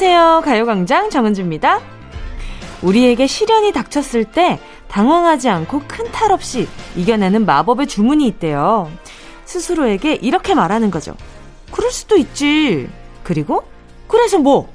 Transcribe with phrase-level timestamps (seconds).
[0.00, 0.42] 안녕하세요.
[0.44, 1.80] 가요광장 정은지입니다.
[2.82, 8.92] 우리에게 시련이 닥쳤을 때 당황하지 않고 큰 탈 없이 이겨내는 마법의 주문이 있대요.
[9.44, 11.16] 스스로에게 이렇게 말하는 거죠.
[11.72, 12.88] 그럴 수도 있지.
[13.24, 13.64] 그리고,
[14.06, 14.72] 그래서 뭐?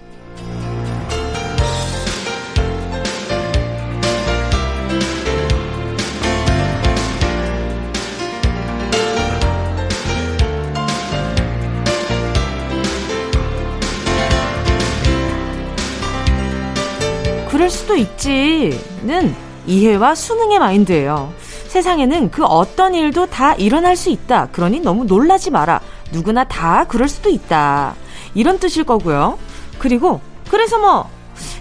[17.83, 19.35] 수도 있지는
[19.67, 21.33] 이해와 수능의 마인드예요.
[21.67, 24.47] 세상에는 그 어떤 일도 다 일어날 수 있다.
[24.53, 25.81] 그러니 너무 놀라지 마라.
[26.13, 27.95] 누구나 다 그럴 수도 있다.
[28.35, 29.37] 이런 뜻일 거고요.
[29.79, 31.09] 그리고 그래서 뭐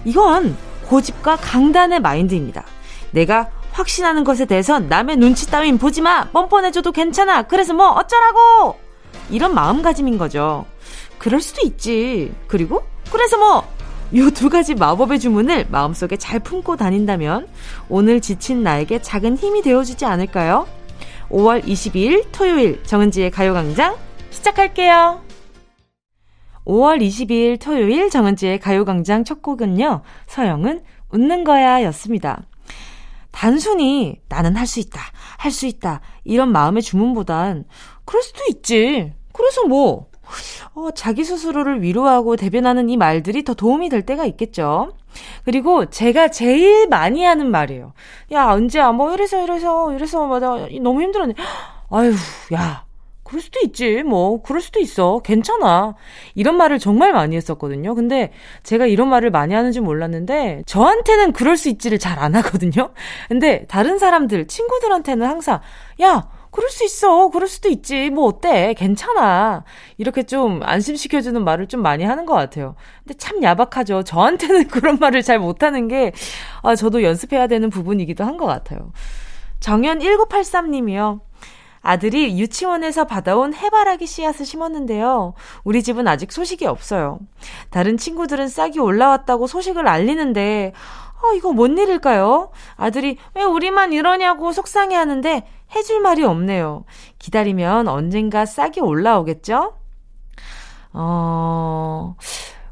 [0.05, 0.55] 이건
[0.87, 2.63] 고집과 강단의 마인드입니다.
[3.11, 6.29] 내가 확신하는 것에 대해서 남의 눈치 따윈 보지 마.
[6.31, 7.43] 뻔뻔해줘도 괜찮아.
[7.43, 8.79] 그래서 뭐 어쩌라고.
[9.29, 10.65] 이런 마음가짐인 거죠.
[11.17, 12.33] 그럴 수도 있지.
[12.47, 13.72] 그리고 그래서 뭐
[14.13, 17.47] 이두 가지 마법의 주문을 마음속에 잘 품고 다닌다면
[17.89, 20.67] 오늘 지친 나에게 작은 힘이 되어주지 않을까요?
[21.29, 23.97] 5월 22일 토요일 정은지의 가요광장
[24.29, 25.23] 시작할게요.
[26.65, 30.03] 5월 22일 토요일 정은지의 가요광장 첫 곡은요.
[30.27, 32.43] 서영은 웃는 거야 였습니다.
[33.31, 35.01] 단순히 나는 할 수 있다,
[35.37, 37.65] 할 수 있다 이런 마음의 주문보단
[38.05, 39.11] 그럴 수도 있지.
[39.33, 40.12] 그래서 뭐
[40.75, 44.93] 어, 자기 스스로를 위로하고 대변하는 이 말들이 더 도움이 될 때가 있겠죠.
[45.45, 47.93] 그리고 제가 제일 많이 하는 말이에요.
[48.31, 50.67] 야, 은지야, 뭐 이래서 이래서 이래서 맞아.
[50.81, 51.35] 너무 힘들었네.
[51.91, 52.13] 아유,
[52.53, 52.85] 야.
[53.23, 54.03] 그럴 수도 있지.
[54.03, 55.19] 뭐, 그럴 수도 있어.
[55.23, 55.95] 괜찮아.
[56.35, 57.95] 이런 말을 정말 많이 했었거든요.
[57.95, 58.31] 근데
[58.63, 62.91] 제가 이런 말을 많이 하는지 몰랐는데, 저한테는 그럴 수 있지를 잘 안 하거든요.
[63.29, 65.61] 근데 다른 사람들, 친구들한테는 항상,
[66.01, 67.29] 야, 그럴 수 있어.
[67.29, 68.09] 그럴 수도 있지.
[68.11, 68.73] 뭐 어때?
[68.75, 69.63] 괜찮아.
[69.97, 72.75] 이렇게 좀 안심시켜주는 말을 좀 많이 하는 것 같아요.
[72.99, 74.03] 근데 참 야박하죠.
[74.03, 76.11] 저한테는 그런 말을 잘 못하는 게,
[76.61, 78.91] 아, 저도 연습해야 되는 부분이기도 한 것 같아요.
[79.59, 81.21] 정연 1983님이요.
[81.81, 85.33] 아들이 유치원에서 받아온 해바라기 씨앗을 심었는데요.
[85.65, 87.19] 우리 집은 아직 소식이 없어요.
[87.69, 92.51] 다른 친구들은 싹이 올라왔다고 소식을 알리는데, 아, 이거 뭔 일일까요?
[92.75, 96.85] 아들이 왜 우리만 이러냐고 속상해 하는데 해줄 말이 없네요.
[97.19, 99.75] 기다리면 언젠가 싹이 올라오겠죠?
[100.93, 102.15] 어,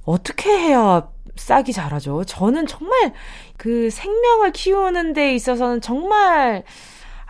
[0.06, 2.23] 어떻게 해야 싹이 자라죠?
[2.25, 3.13] 저는 정말
[3.57, 6.63] 그 생명을 키우는 데 있어서는 정말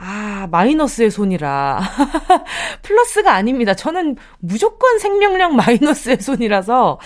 [0.03, 1.79] 아, 마이너스의 손이라.
[2.81, 3.75] 플러스가 아닙니다.
[3.75, 6.99] 저는 무조건 생명력 마이너스의 손이라서,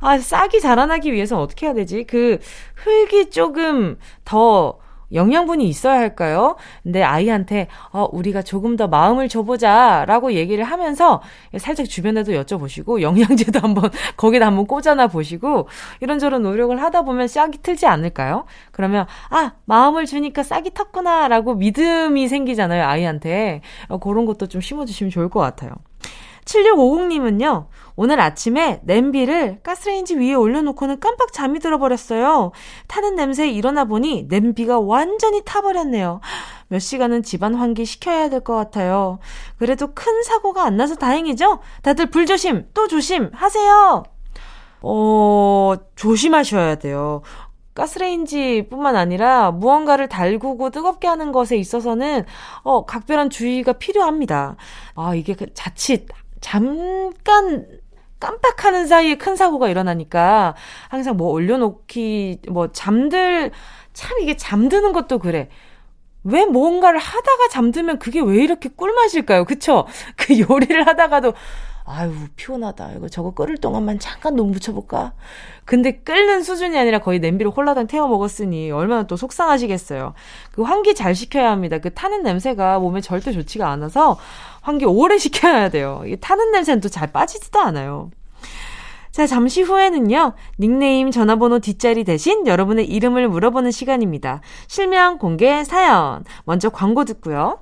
[0.00, 2.04] 아, 싹이 자라나기 위해서 어떻게 해야 되지?
[2.04, 2.38] 그,
[2.76, 4.79] 흙이 조금 더
[5.12, 6.56] 영양분이 있어야 할까요?
[6.82, 11.22] 근데 아이한테 어 우리가 조금 더 마음을 줘보자라고 얘기를 하면서
[11.58, 15.68] 살짝 주변에도 여쭤보시고 영양제도 한번 거기다 한번 꽂아놔 보시고
[16.00, 18.44] 이런저런 노력을 하다 보면 싹이 틀지 않을까요?
[18.72, 25.28] 그러면 아 마음을 주니까 싹이 텄구나라고 믿음이 생기잖아요 아이한테 어, 그런 것도 좀 심어주시면 좋을
[25.28, 25.72] 것 같아요.
[26.44, 27.66] 7650님은요,
[28.02, 32.50] 오늘 아침에 냄비를 가스레인지 위에 올려놓고는 깜빡 잠이 들어버렸어요.
[32.86, 36.22] 타는 냄새에 일어나 보니 냄비가 완전히 타버렸네요.
[36.68, 39.18] 몇 시간은 집안 환기 시켜야 될 것 같아요.
[39.58, 41.58] 그래도 큰 사고가 안 나서 다행이죠?
[41.82, 44.02] 다들 불조심, 또 조심 하세요!
[44.80, 47.20] 어, 조심하셔야 돼요.
[47.74, 52.24] 가스레인지 뿐만 아니라 무언가를 달구고 뜨겁게 하는 것에 있어서는,
[52.62, 54.56] 어, 각별한 주의가 필요합니다.
[54.94, 56.06] 아, 이게 그 자칫
[56.40, 57.66] 잠깐
[58.20, 60.54] 깜빡하는 사이에 큰 사고가 일어나니까
[60.88, 63.50] 항상 뭐 올려놓기, 뭐 잠들,
[63.92, 65.48] 참 이게 잠드는 것도 그래.
[66.22, 69.44] 왜 뭔가를 하다가 잠들면 그게 왜 이렇게 꿀맛일까요?
[69.46, 69.86] 그쵸?
[70.16, 71.32] 그 요리를 하다가도
[71.92, 72.92] 아유, 피곤하다.
[72.96, 75.12] 이거 저거 끓을 동안만 잠깐 눈 붙여볼까?
[75.64, 80.14] 근데 끓는 수준이 아니라 거의 냄비를 홀라당 태워 먹었으니 얼마나 또 속상하시겠어요.
[80.52, 81.78] 그 환기 잘 시켜야 합니다.
[81.78, 84.18] 그 타는 냄새가 몸에 절대 좋지가 않아서
[84.62, 86.02] 환기 오래 시켜야 돼요.
[86.06, 88.10] 이 타는 냄새는 또 잘 빠지지도 않아요.
[89.10, 94.40] 자, 잠시 후에는요, 닉네임 전화번호 뒷자리 대신 여러분의 이름을 물어보는 시간입니다.
[94.68, 96.24] 실명 공개 사연.
[96.44, 97.60] 먼저 광고 듣고요.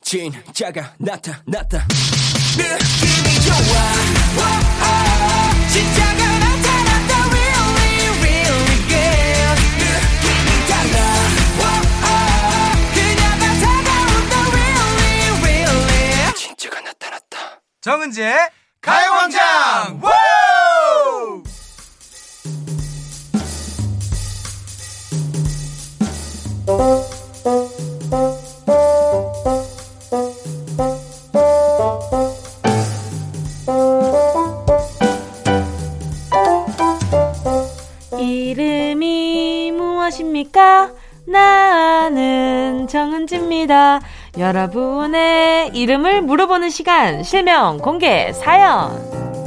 [0.00, 1.86] 진짜가 나타났다.
[16.34, 17.60] 진짜가 나타났다.
[40.38, 40.90] 안녕하십니까?
[41.26, 44.00] 나는 정은지입니다.
[44.38, 49.37] 여러분의 이름을 물어보는 시간, 실명, 공개, 사연.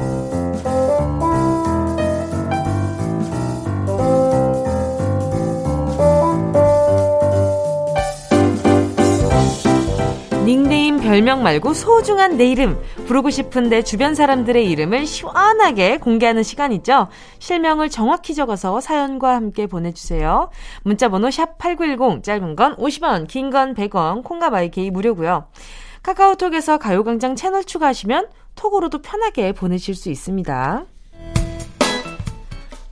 [11.12, 17.10] 별명 말고 소중한 내 이름 부르고 싶은데 주변 사람들의 이름을 시원하게 공개하는 시간이죠.
[17.38, 20.50] 실명을 정확히 적어서 사연과 함께 보내주세요.
[20.84, 25.48] 문자번호 샵 8910 짧은 건 50원 긴 건 100원 콩과 마이케이 무료고요.
[26.02, 30.86] 카카오톡에서 가요광장 채널 추가하시면 톡으로도 편하게 보내실 수 있습니다.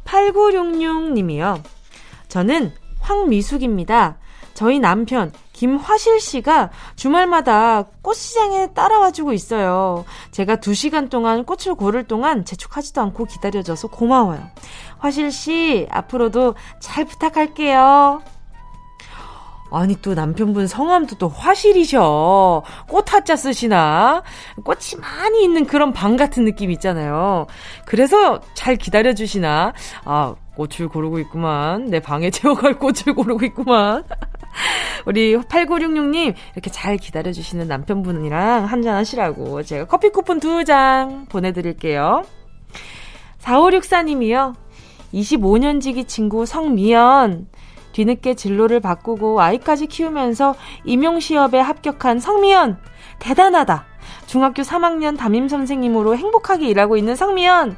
[0.03, 1.61] 8966님이요.
[2.27, 4.17] 저는 황미숙입니다.
[4.55, 10.05] 저희 남편 김화실 씨가 주말마다 꽃시장에 따라와주고 있어요.
[10.31, 14.39] 제가 두 시간 동안 꽃을 고를 동안 재촉하지도 않고 기다려줘서 고마워요.
[14.99, 18.21] 화실 씨, 앞으로도 잘 부탁할게요.
[19.69, 22.63] 아니 또 남편분 성함도 또 화실이셔.
[22.87, 24.23] 꽃화자 쓰시나?
[24.63, 27.47] 꽃이 많이 있는 그런 방 같은 느낌 있잖아요.
[27.85, 29.73] 그래서 잘 기다려 주시나?
[30.05, 31.87] 아, 꽃을 고르고 있구만.
[31.87, 34.05] 내 방에 채워갈 꽃을 고르고 있구만.
[35.05, 42.23] 우리 8966님, 이렇게 잘 기다려주시는 남편분이랑 한잔 하시라고 제가 커피 쿠폰 두 장 보내드릴게요.
[43.41, 44.55] 4564님이요.
[45.13, 47.47] 25년 지기 친구 성미연.
[47.93, 52.77] 뒤늦게 진로를 바꾸고 아이까지 키우면서 임용시업에 합격한 성미연.
[53.19, 53.85] 대단하다.
[54.27, 57.77] 중학교 3학년 담임 선생님으로 행복하게 일하고 있는 성미연.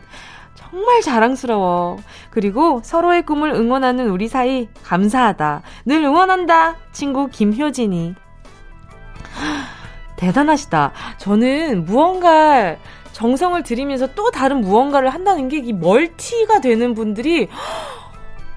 [0.56, 1.98] 정말 자랑스러워.
[2.30, 5.62] 그리고 서로의 꿈을 응원하는 우리 사이 감사하다.
[5.86, 6.78] 늘 응원한다.
[6.92, 8.16] 친구 김효진이.
[10.18, 10.92] 대단하시다.
[11.18, 12.76] 저는 무언가
[13.12, 17.50] 정성을 들이면서 또 다른 무언가를 한다는 게 이 멀티가 되는 분들이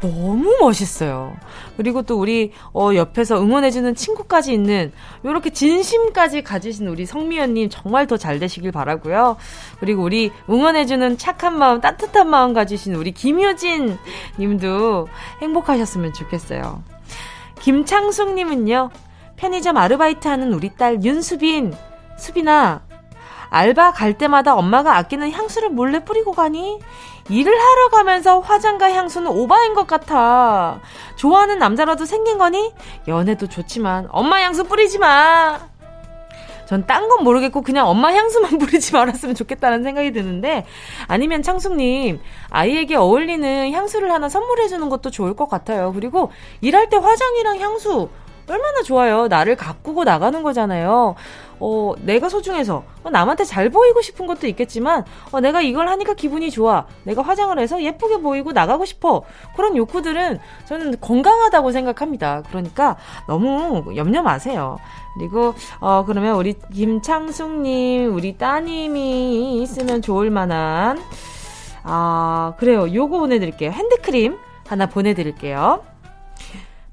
[0.08, 1.34] 너무 멋있어요.
[1.76, 4.92] 그리고 또 우리 어 옆에서 응원해주는 친구까지 있는
[5.22, 9.36] 이렇게 진심까지 가지신 우리 성미연님 정말 더 잘 되시길 바라고요.
[9.80, 13.98] 그리고 우리 응원해주는 착한 마음, 따뜻한 마음 가지신 우리 김효진
[14.38, 15.08] 님도
[15.42, 16.82] 행복하셨으면 좋겠어요.
[17.60, 18.90] 김창숙님은요,
[19.36, 21.72] 편의점 아르바이트 하는 우리 딸 윤수빈.
[22.18, 22.82] 수빈아,
[23.54, 26.80] 알바 갈 때마다 엄마가 아끼는 향수를 몰래 뿌리고 가니?
[27.30, 30.80] 일을 하러 가면서 화장과 향수는 오바인 것 같아.
[31.14, 32.72] 좋아하는 남자라도 생긴 거니?
[33.06, 35.60] 연애도 좋지만 엄마 향수 뿌리지 마.
[36.66, 40.64] 전 딴 건 모르겠고 그냥 엄마 향수만 뿌리지 말았으면 좋겠다는 생각이 드는데
[41.06, 42.20] 아니면 창숙님
[42.50, 45.92] 아이에게 어울리는 향수를 하나 선물해 주는 것도 좋을 것 같아요.
[45.92, 48.08] 그리고 일할 때 화장이랑 향수
[48.48, 49.26] 얼마나 좋아요.
[49.28, 51.14] 나를 가꾸고 나가는 거잖아요.
[51.60, 56.50] 어, 내가 소중해서 어, 남한테 잘 보이고 싶은 것도 있겠지만 어, 내가 이걸 하니까 기분이
[56.50, 56.86] 좋아.
[57.04, 59.22] 내가 화장을 해서 예쁘게 보이고 나가고 싶어.
[59.56, 62.42] 그런 욕구들은 저는 건강하다고 생각합니다.
[62.48, 62.96] 그러니까
[63.26, 64.78] 너무 염려 마세요.
[65.18, 71.00] 그리고 어 그러면 우리 김창숙님 우리 따님이 있으면 좋을 만한
[71.84, 72.92] 아 그래요.
[72.92, 73.70] 요거 보내드릴게요.
[73.70, 75.93] 핸드크림 하나 보내드릴게요.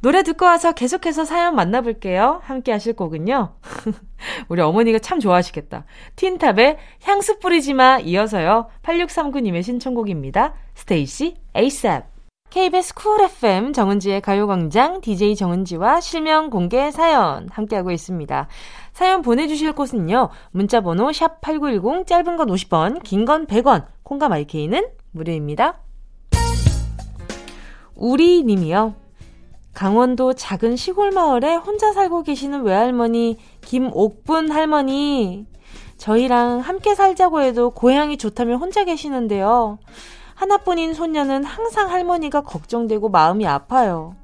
[0.01, 2.41] 노래 듣고 와서 계속해서 사연 만나볼게요.
[2.43, 3.53] 함께 하실 곡은요.
[4.49, 5.85] 우리 어머니가 참 좋아하시겠다.
[6.15, 8.67] 틴탑의 향수 뿌리지 마 이어서요.
[8.81, 10.55] 8639님의 신청곡입니다.
[10.73, 12.05] STAYC ASAP.
[12.49, 18.47] KBS Cool FM 정은지의 가요광장 DJ 정은지와 실명 공개 사연 함께하고 있습니다.
[18.91, 20.29] 사연 보내주실 곳은요.
[20.51, 25.79] 문자번호 샵8910 짧은 건 50원, 긴 건 100원, 콩과 마이케이는 무료입니다.
[27.95, 29.00] 우리 님이요.
[29.73, 35.45] 강원도 작은 시골 마을에 혼자 살고 계시는 외할머니 김옥분 할머니.
[35.97, 39.79] 저희랑 함께 살자고 해도 고향이 좋다면 혼자 계시는데요.
[40.35, 44.15] 하나뿐인 손녀는 항상 할머니가 걱정되고 마음이 아파요.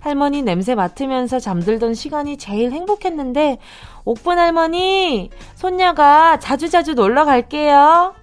[0.00, 3.58] 할머니 냄새 맡으면서 잠들던 시간이 제일 행복했는데,
[4.04, 8.14] 옥분 할머니, 손녀가 자주자주 놀러 갈게요.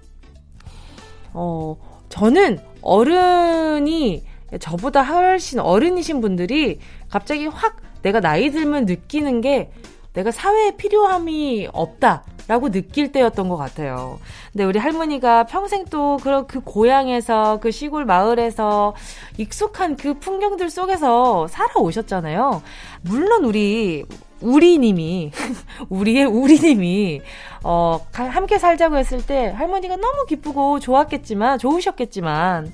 [1.33, 1.77] 어,
[2.09, 4.23] 저는 어른이
[4.59, 6.79] 저보다 훨씬 어른이신 분들이
[7.09, 9.71] 갑자기 확 내가 나이 들면 느끼는 게
[10.13, 14.19] 내가 사회에 필요함이 없다 라고 느낄 때였던 것 같아요.
[14.51, 18.95] 근데 우리 할머니가 평생 또 그런 그 고향에서 그 시골 마을에서
[19.37, 22.63] 익숙한 그 풍경들 속에서 살아오셨잖아요.
[23.03, 24.03] 물론 우리
[24.41, 25.31] 우리님이
[25.89, 27.21] 우리의 우리님이
[27.63, 32.73] 어 함께 살자고 했을 때 할머니가 너무 기쁘고 좋았겠지만 좋으셨겠지만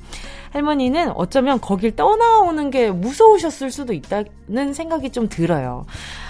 [0.56, 5.86] 할머니는 어쩌면 거길 떠나오는 게 무서우셨을 수도 있다는 생각이 좀 들어요.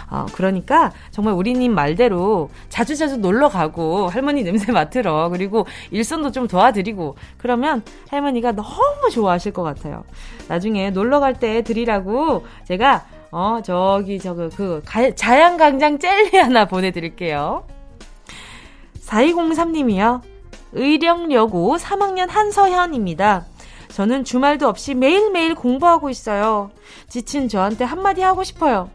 [0.09, 7.15] 어, 그러니까 정말 우리님 말대로 자주자주 놀러 가고 할머니 냄새 맡으러 그리고 일손도 좀 도와드리고
[7.37, 10.03] 그러면 할머니가 너무 좋아하실 것 같아요.
[10.47, 17.67] 나중에 놀러 갈 때 드리라고 제가 어, 저기, 저거, 그, 가, 자양강장 젤리 하나 보내드릴게요.
[19.01, 20.21] 4203님이요.
[20.71, 23.45] 의령여고 3학년 한서현입니다.
[23.95, 26.69] 저는 주말도 없이 매일매일 공부하고 있어요.
[27.07, 28.89] 지친 저한테 한마디 하고 싶어요.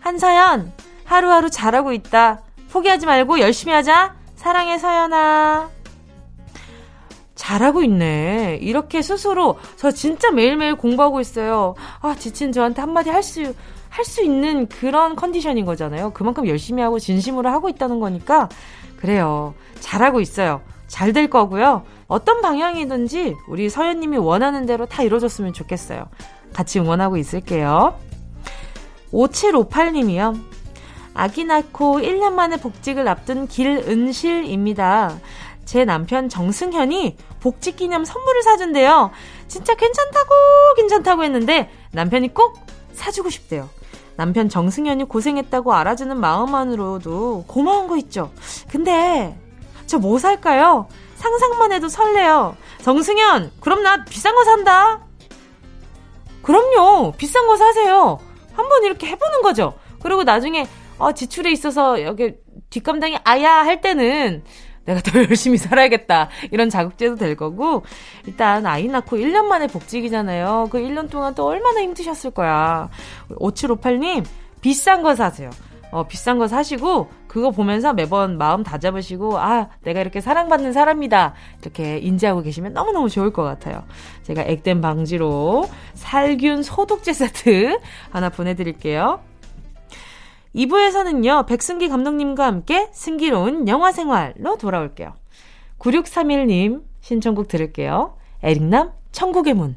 [0.00, 0.72] 한서연,
[1.04, 2.40] 하루하루 잘하고 있다.
[2.72, 4.16] 포기하지 말고 열심히 하자.
[4.34, 5.70] 사랑해, 서연아.
[7.36, 8.58] 잘하고 있네.
[8.60, 11.76] 이렇게 스스로 저 진짜 매일매일 공부하고 있어요.
[12.00, 13.54] 아, 지친 저한테 한마디 할 수,
[13.88, 16.10] 할 수 있는 그런 컨디션인 거잖아요.
[16.12, 18.48] 그만큼 열심히 하고 진심으로 하고 있다는 거니까.
[18.96, 19.54] 그래요.
[19.78, 20.60] 잘하고 있어요.
[20.88, 21.84] 잘 될 거고요.
[22.10, 26.06] 어떤 방향이든지 우리 서연님이 원하는 대로 다 이루어졌으면 좋겠어요.
[26.52, 27.96] 같이 응원하고 있을게요.
[29.12, 30.42] 5758님이요.
[31.14, 35.18] 아기 낳고 1년 만에 복직을 앞둔 길은실입니다.
[35.64, 39.12] 제 남편 정승현이 복직 기념 선물을 사준대요.
[39.46, 40.34] 진짜 괜찮다고
[40.76, 42.58] 괜찮다고 했는데 남편이 꼭
[42.92, 43.68] 사주고 싶대요.
[44.16, 48.32] 남편 정승현이 고생했다고 알아주는 마음만으로도 고마운 거 있죠.
[48.68, 49.38] 근데
[49.86, 50.88] 저 뭐 살까요?
[51.20, 52.56] 상상만 해도 설레요.
[52.82, 55.06] 정승현, 그럼 나 비싼 거 산다.
[56.42, 57.12] 그럼요.
[57.12, 58.18] 비싼 거 사세요.
[58.54, 59.74] 한번 이렇게 해보는 거죠.
[60.02, 60.66] 그리고 나중에
[60.98, 62.34] 어, 지출에 있어서 여기
[62.70, 64.42] 뒷감당이 아야 할 때는
[64.84, 66.30] 내가 더 열심히 살아야겠다.
[66.50, 67.84] 이런 자극제도 될 거고,
[68.26, 70.68] 일단 아이 낳고 1년 만에 복직이잖아요.
[70.70, 72.88] 그 1년 동안 또 얼마나 힘드셨을 거야.
[73.30, 74.24] 5758님,
[74.60, 75.50] 비싼 거 사세요.
[75.92, 81.34] 어, 비싼 거 사시고, 그거 보면서 매번 마음 다잡으시고, 아, 내가 이렇게 사랑받는 사람이다.
[81.62, 83.84] 이렇게 인지하고 계시면 너무너무 좋을 것 같아요.
[84.24, 87.78] 제가 액땜 방지로 살균 소독제 세트
[88.10, 89.20] 하나 보내드릴게요.
[90.56, 95.14] 2부에서는요, 백승기 감독님과 함께 승기로운 영화 생활로 돌아올게요.
[95.78, 98.16] 9631님 신청곡 들을게요.
[98.42, 99.76] 에릭남, 천국의 문.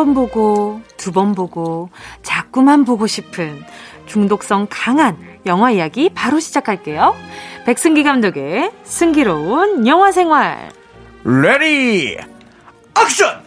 [0.00, 1.90] 번 보고, 두 번 보고,
[2.22, 3.62] 자꾸만 보고 싶은
[4.06, 7.14] 중독성 강한 영화 이야기 바로 시작할게요.
[7.66, 10.70] 백승기 감독의 승기로운 영화 생활.
[11.24, 12.16] Ready
[12.98, 13.44] action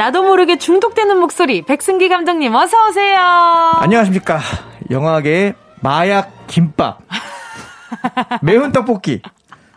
[0.00, 3.18] 나도 모르게 중독되는 목소리, 백승기 감독님, 어서 오세요.
[3.80, 4.40] 안녕하십니까.
[4.90, 5.52] 영화계의
[5.82, 7.00] 마약 김밥.
[8.40, 9.20] 매운 떡볶이.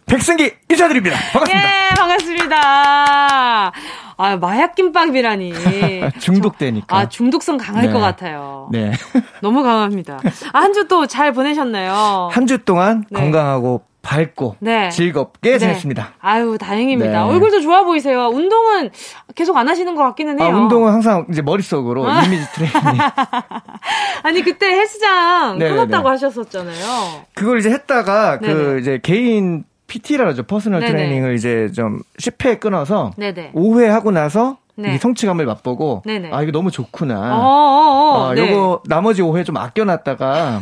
[0.05, 1.17] 백승기 인사드립니다.
[1.33, 1.67] 반갑습니다.
[1.67, 3.71] 예, 반갑습니다.
[4.15, 5.53] 아, 마약 김밥이라니.
[6.19, 6.95] 중독되니까.
[6.97, 7.91] 아, 중독성 강할 네.
[7.91, 8.69] 것 같아요.
[8.71, 8.93] 네.
[9.41, 10.19] 너무 강합니다.
[10.53, 12.29] 아, 한 주 또 잘 보내셨나요?
[12.31, 13.19] 한 주 동안 네.
[13.19, 14.89] 건강하고 밝고 네.
[14.89, 15.57] 즐겁게 네.
[15.57, 16.13] 지냈습니다.
[16.19, 17.11] 아유, 다행입니다.
[17.11, 17.17] 네.
[17.17, 18.27] 얼굴도 좋아 보이세요.
[18.27, 18.91] 운동은
[19.33, 20.55] 계속 안 하시는 것 같기는 아, 해요.
[20.55, 23.01] 운동은 항상 이제 머릿속으로 image training.
[24.23, 25.57] 아니, 그때 헬스장.
[25.57, 27.21] 끊었다고 하셨었잖아요.
[27.33, 28.79] 그걸 이제 했다가 그 네네.
[28.81, 30.43] 이제 개인 PT라 그러죠.
[30.43, 30.91] personal 네네.
[30.91, 33.53] training을 이제 좀 10회 끊어서 네네.
[33.55, 34.95] 5회 하고 나서 네.
[34.95, 36.29] 이 성취감을 맛보고 네네.
[36.33, 37.37] 아 이거 너무 좋구나.
[37.37, 38.31] 어어어.
[38.31, 38.51] 아, 네.
[38.51, 40.61] 요거 나머지 5회 좀 아껴놨다가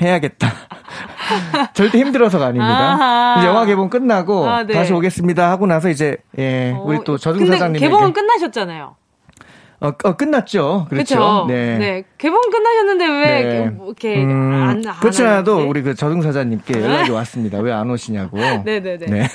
[0.00, 0.48] 해야겠다.
[1.74, 2.92] 절대 힘들어서가 아닙니다.
[2.92, 3.38] 아하.
[3.38, 4.74] 이제 영화 개봉 끝나고 아, 네.
[4.74, 8.96] 다시 오겠습니다 하고 나서 이제 예 어, 우리 또 저승 사장님에게 개봉은 끝나셨잖아요.
[9.80, 10.86] 어, 어, 끝났죠.
[10.90, 11.14] 그렇죠.
[11.14, 11.44] 그쵸?
[11.48, 12.04] 네.
[12.18, 13.70] 개봉 끝나셨는데 왜 네.
[13.70, 15.50] 뭐 이렇게 음, 안, 안 하는지?
[15.50, 17.58] 우리 그 저승 사장님께 연락이 왔습니다.
[17.58, 18.36] 왜 안 오시냐고.
[18.64, 19.06] 네네네.
[19.06, 19.28] 네.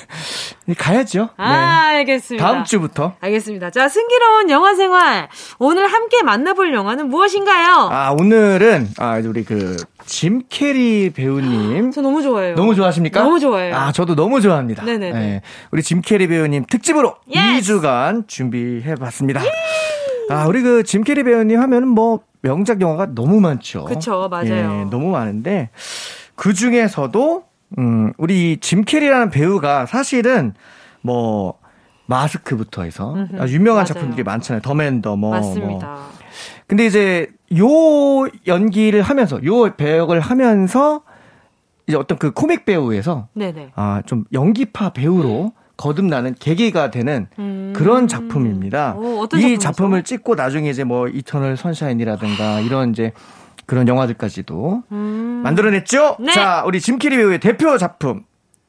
[0.78, 1.30] 가야죠.
[1.38, 1.98] 아, 네.
[2.00, 2.46] 알겠습니다.
[2.46, 3.14] 다음 주부터.
[3.22, 3.72] 알겠습니다.
[3.72, 5.30] 자, 승기로운 영화 생활.
[5.58, 7.90] 오늘 함께 만나볼 영화는 무엇인가요?
[7.92, 11.92] 아, 오늘은, 아, 우리 그, 짐 캐리 배우님.
[11.92, 12.56] 저 너무 좋아해요.
[12.56, 13.24] 너무 좋아하십니까?
[13.24, 13.76] 너무 좋아해요.
[13.76, 14.84] 아, 저도 너무 좋아합니다.
[14.84, 15.20] 네네네.
[15.20, 15.42] 네.
[15.72, 17.74] 우리 짐 캐리 배우님 특집으로 Yes!
[17.80, 19.42] 2주간 준비해 봤습니다.
[20.30, 23.86] 아, 우리 그 짐 캐리 배우님 하면은 뭐 명작 영화가 너무 많죠.
[23.86, 24.46] 그쵸, 맞아요.
[24.86, 25.70] 예, 너무 많은데
[26.36, 27.44] 그 중에서도
[27.80, 30.54] 음, 우리 짐 캐리라는 배우가 사실은
[31.02, 31.56] 뭐
[32.08, 33.86] 마스크부터 해서 음흠, 유명한 맞아요.
[33.86, 34.62] 작품들이 많잖아요.
[34.62, 35.88] 덤 앤 더머, 맞습니다.
[35.88, 36.10] 뭐
[36.68, 37.28] 근데 이제
[37.58, 37.66] 요
[38.48, 41.02] 연기를 하면서 요 배역을 하면서
[41.88, 43.72] 이제 어떤 그 코믹 배우에서 네네.
[43.76, 47.74] 아 좀 연기파 배우로 거듭나는 계기가 되는 음.
[47.76, 48.96] 그런 작품입니다.
[48.98, 49.58] 오, 이?
[49.58, 53.12] 작품을 찍고 나중에 이제 뭐 이터널 선샤인이라든가 이런 이제
[53.66, 55.42] 그런 영화들까지도 음.
[55.44, 56.18] 만들어냈죠.
[56.20, 56.32] 네.
[56.32, 58.24] 자, 우리 짐캐리 배우의 대표 작품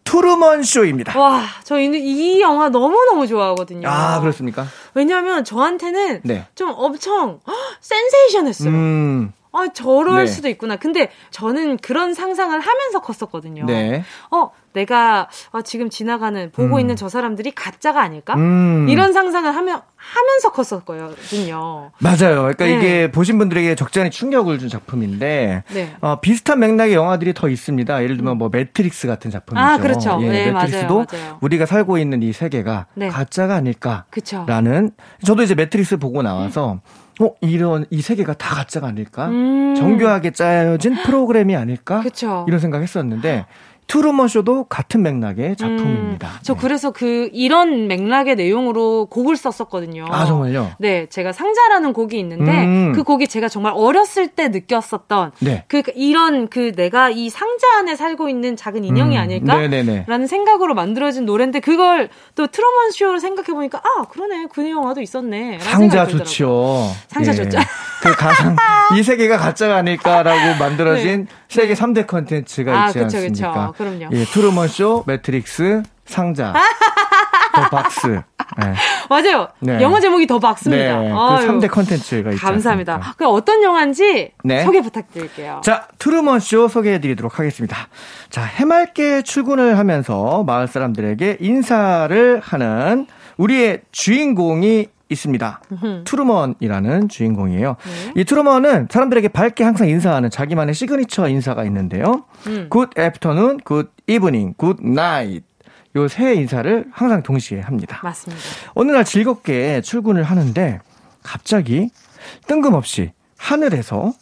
[0.04, 1.18] 트루먼 쇼입니다.
[1.18, 3.88] 와, 저 이, 이 영화 너무너무 좋아하거든요.
[3.88, 4.66] 아, 그렇습니까?
[4.94, 6.46] 왜냐하면 저한테는 네.
[6.54, 8.70] 좀 엄청 헉, 센세이션했어요.
[8.70, 10.26] 음, 아, 저럴 네.
[10.26, 10.76] 수도 있구나.
[10.76, 13.64] 근데 저는 그런 상상을 하면서 컸었거든요.
[13.64, 14.04] 네.
[14.30, 16.80] 어, 내가 아, 지금 지나가는 보고 음.
[16.80, 18.34] 있는 저 사람들이 가짜가 아닐까?
[18.34, 18.86] 음.
[18.90, 21.90] 이런 상상을 하며 하면서 컸었거든요.
[21.98, 22.42] 맞아요.
[22.42, 22.76] 그러니까 네.
[22.76, 25.96] 이게 보신 분들에게 적잖이 충격을 준 작품인데 네.
[26.02, 28.02] 어, 비슷한 맥락의 영화들이 더 있습니다.
[28.02, 29.64] 예를 들면 뭐 매트릭스 같은 작품이죠.
[29.64, 30.18] 아, 그렇죠.
[30.20, 31.38] 예, 네, 매트릭스도 맞아요, 맞아요.
[31.40, 33.08] 우리가 살고 있는 이 세계가 네.
[33.08, 34.04] 가짜가 아닐까.
[34.10, 34.44] 그쵸.
[34.46, 34.90] 라는
[35.24, 36.80] 저도 이제 매트릭스 보고 나와서
[37.20, 39.74] 어 이런 이 세계가 다 가짜가 아닐까 음.
[39.74, 42.44] 정교하게 짜여진 프로그램이 아닐까 그쵸.
[42.46, 43.46] 이런 생각 했었는데
[43.86, 46.28] 트루먼 쇼도 같은 맥락의 작품입니다.
[46.28, 46.60] 음, 저 네.
[46.60, 50.06] 그래서 그 이런 맥락의 내용으로 곡을 썼었거든요.
[50.10, 50.72] 아 정말요?
[50.78, 52.92] 네, 제가 상자라는 곡이 있는데 음.
[52.92, 55.64] 그 곡이 제가 정말 어렸을 때 느꼈었던 네.
[55.68, 59.56] 그 이런 그 내가 이 상자 안에 살고 있는 작은 인형이 음, 아닐까?
[59.56, 60.06] 네네네.
[60.08, 65.58] 라는 생각으로 만들어진 노래인데 그걸 또 트루먼 쇼를 생각해 보니까 아 그러네 그 영화도 있었네.
[65.58, 66.06] 라는 상자.
[66.06, 66.90] 좋죠.
[67.08, 67.58] 상자 좋죠.
[68.02, 68.56] 그 가상
[68.96, 72.78] 이 세계가 가짜가 아닐까라고 만들어진 세계 3대 컨텐츠가 네.
[72.78, 73.72] 아, 있지 그쵸, 않습니까?
[73.72, 73.74] 그쵸.
[73.76, 74.08] 그럼요.
[74.12, 76.52] 예, 트루먼 쇼, 매트릭스, 상자,
[77.54, 78.06] The Box.
[78.58, 78.74] 네.
[79.10, 79.48] 맞아요.
[79.58, 79.80] 네.
[79.82, 81.00] 영화 제목이 The Box입니다.
[81.00, 83.14] 네, 그 아유, 3대 컨텐츠가 있지 감사합니다.
[83.16, 84.62] 그 어떤 영화인지 네.
[84.62, 85.62] 소개 부탁드릴게요.
[85.64, 87.88] 자, 트루먼 쇼 소개해 드리도록 하겠습니다.
[88.30, 93.06] 자, 해맑게 출근을 하면서 마을 사람들에게 인사를 하는
[93.36, 95.60] 우리의 주인공이 있습니다.
[96.04, 97.76] 트루먼이라는 주인공이에요.
[98.14, 98.20] 네.
[98.20, 102.24] 이 트루먼은 사람들에게 밝게 항상 인사하는 자기만의 시그니처 인사가 있는데요.
[102.46, 102.66] 음.
[102.70, 105.44] Good afternoon, good evening, good night.
[105.94, 108.00] 요 세 인사를 항상 동시에 합니다.
[108.02, 108.42] 맞습니다.
[108.74, 110.80] 어느 날 즐겁게 출근을 하는데
[111.22, 111.88] 갑자기
[112.46, 114.12] 뜬금없이 하늘에서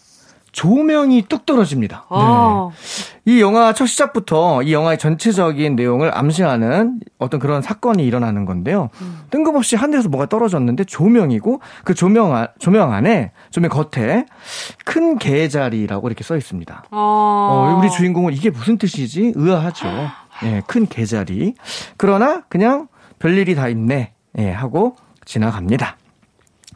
[0.54, 2.06] 조명이 뚝 떨어집니다.
[2.08, 2.70] 어.
[2.72, 3.32] 네.
[3.32, 8.88] 이 영화 첫 시작부터 이 영화의 전체적인 내용을 암시하는 어떤 그런 사건이 일어나는 건데요.
[9.30, 14.26] 뜬금없이 하늘에서 뭐가 떨어졌는데 조명이고 그 조명 안, 조명 안에 조명 겉에
[14.84, 16.84] 큰 개자리라고 이렇게 써 있습니다.
[16.92, 16.96] 어.
[16.96, 19.32] 어, 우리 주인공은 이게 무슨 뜻이지?
[19.34, 19.88] 의아하죠.
[20.44, 21.54] 예, 큰 개자리.
[21.96, 22.86] 그러나 그냥
[23.18, 24.12] 별일이 다 있네.
[24.38, 25.96] 예, 하고 지나갑니다.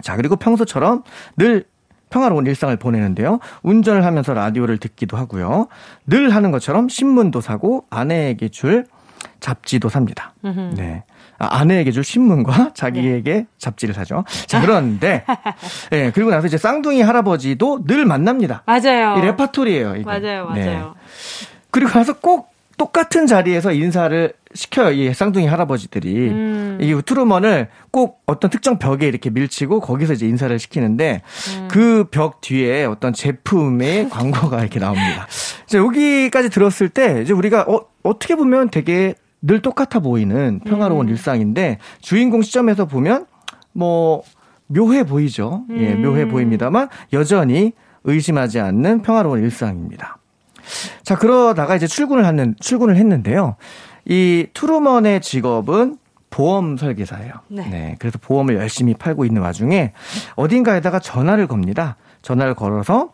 [0.03, 1.05] 자, 그리고 평소처럼
[1.37, 1.64] 늘
[2.11, 3.38] 평화로운 일상을 보내는데요.
[3.62, 5.68] 운전을 하면서 라디오를 듣기도 하고요.
[6.07, 8.87] 늘 하는 것처럼 신문도 사고 아내에게 줄
[9.40, 10.35] 잡지도 삽니다.
[10.75, 11.05] 네.
[11.38, 14.25] 아, 아내에게 줄 신문과 자기에게 잡지를 사죠.
[14.47, 15.25] 자, 그런데,
[15.92, 18.62] 예, 그리고 나서 이제 쌍둥이 할아버지도 늘 만납니다.
[18.66, 19.16] 맞아요.
[19.18, 20.05] 이 레파토리예요, 이게.
[20.05, 20.66] 맞아요, 네.
[20.66, 20.94] 맞아요.
[21.71, 24.93] 그리고 나서 꼭 똑같은 자리에서 인사를 시켜요.
[24.93, 26.29] 이 쌍둥이 할아버지들이.
[26.29, 26.79] 음.
[26.81, 31.23] 이 트루먼을 꼭 어떤 특정 벽에 이렇게 밀치고 거기서 이제 인사를 시키는데
[31.59, 31.69] 음.
[31.69, 35.27] 그벽 뒤에 어떤 제품의 광고가 이렇게 나옵니다.
[35.67, 41.11] 자, 여기까지 들었을 때 이제 우리가 어, 어떻게 보면 되게 늘 똑같아 보이는 평화로운 음.
[41.11, 43.27] 일상인데 주인공 시점에서 보면
[43.73, 44.23] 뭐
[44.67, 45.65] 묘해 보이죠.
[45.71, 46.31] 예, 묘해 음.
[46.31, 47.73] 보입니다만 여전히
[48.05, 50.19] 의심하지 않는 평화로운 일상입니다.
[51.03, 53.57] 자, 그러다가 이제 출근을 하는, 출근을 했는데요.
[54.05, 55.99] 이 투루먼의 직업은
[56.31, 57.33] 보험 설계사예요.
[57.49, 57.97] 네.
[57.99, 59.93] 그래서 보험을 열심히 팔고 있는 와중에
[60.37, 61.97] 어딘가에다가 전화를 겁니다.
[62.23, 63.13] 전화를 걸어서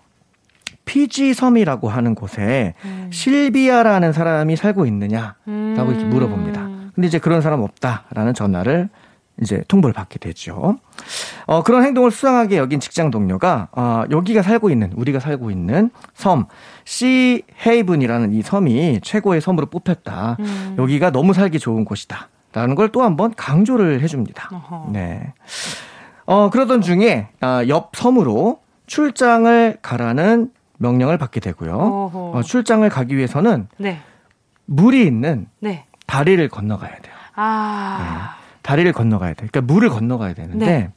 [0.84, 3.08] 피지 섬이라고 하는 곳에 음.
[3.12, 6.10] 실비아라는 사람이 살고 있느냐라고 이렇게 음.
[6.10, 6.68] 물어봅니다.
[6.94, 8.88] 근데 이제 그런 사람 없다라는 전화를
[9.42, 10.76] 이제 통보를 받게 되죠.
[11.46, 16.46] 어, 그런 행동을 수상하게 여긴 직장 동료가, 어, 여기가 살고 있는, 우리가 살고 있는 섬,
[16.84, 20.36] 시 헤이븐이라는 이 섬이 최고의 섬으로 뽑혔다.
[20.38, 20.76] 음.
[20.78, 22.28] 여기가 너무 살기 좋은 곳이다.
[22.52, 24.48] 라는 걸 또 한번 강조를 해줍니다.
[24.52, 24.90] 어허.
[24.92, 25.32] 네.
[26.26, 31.72] 어, 그러던 중에, 아, 옆 섬으로 출장을 가라는 명령을 받게 되고요.
[31.76, 32.38] 어허.
[32.38, 33.98] 어, 출장을 가기 위해서는 네.
[34.66, 35.86] 물이 있는 네.
[36.06, 37.14] 다리를 건너가야 돼요.
[37.34, 38.36] 아.
[38.64, 39.46] 다리를 건너가야 돼.
[39.46, 40.90] 그러니까 물을 건너가야 되는데 네.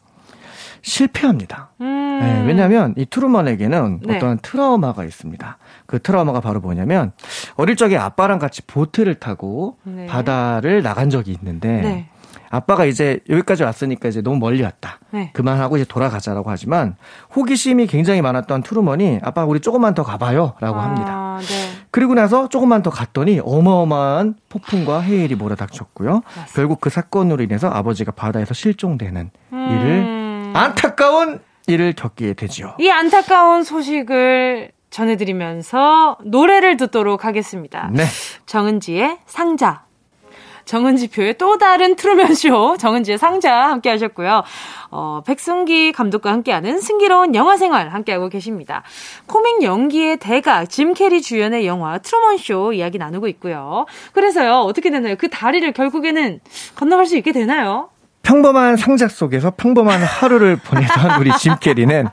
[0.82, 1.72] 실패합니다.
[1.82, 2.20] 음.
[2.22, 4.16] 네, 왜냐하면 이 트루먼에게는 네.
[4.16, 5.58] 어떤 트라우마가 있습니다.
[5.86, 7.12] 그 트라우마가 바로 뭐냐면
[7.56, 10.08] 어릴 적에 아빠랑 같이 보트를 타고 네.
[10.08, 12.10] 바다를 나간 적이 있는데 네.
[12.50, 15.00] 아빠가 이제 여기까지 왔으니까 이제 너무 멀리 왔다.
[15.12, 15.32] 네.
[15.34, 16.96] 그만하고 이제 돌아가자라고 하지만
[17.36, 21.40] 호기심이 굉장히 많았던 트루먼이 아빠 우리 조금만 더 가봐요라고 합니다.
[21.92, 26.22] 그리고 나서 조금만 더 갔더니 어마어마한 폭풍과 해일이 몰아닥쳤고요.
[26.54, 30.54] 결국 그 사건으로 인해서 아버지가 바다에서 실종되는 일을 음.
[30.56, 32.76] 안타까운 일을 겪게 되지요.
[32.80, 37.90] 이 안타까운 소식을 전해드리면서 노래를 듣도록 하겠습니다.
[37.94, 38.06] 네.
[38.46, 39.87] 정은지의 상자.
[40.68, 44.44] 정은지표의 또 다른 트루먼쇼, 정은지의 상자 함께 하셨고요.
[44.92, 48.84] 어, 백승기 감독과 함께하는 승기로운 영화 생활 함께하고 계십니다.
[49.26, 53.86] 코믹 연기의 대가, 짐 캐리 주연의 영화 트루먼쇼 이야기 나누고 있고요.
[54.14, 55.16] 그래서요, 어떻게 되나요?
[55.18, 56.40] 그 다리를 결국에는
[56.76, 57.90] 건너갈 수 있게 되나요?
[58.22, 62.10] 평범한 상자 속에서 평범한 하루를 보내던 우리 짐 캐리는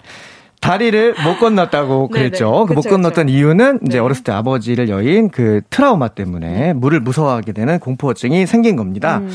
[0.65, 2.29] 다리를 못 건넜다고 네네.
[2.31, 2.65] 그랬죠.
[2.67, 3.99] 그못 그쵸, 건넜던 이유는 이제 네.
[3.99, 9.19] 어렸을 때 아버지를 여인 그 트라우마 때문에 물을 무서워하게 되는 공포증이 생긴 겁니다.
[9.19, 9.31] 음.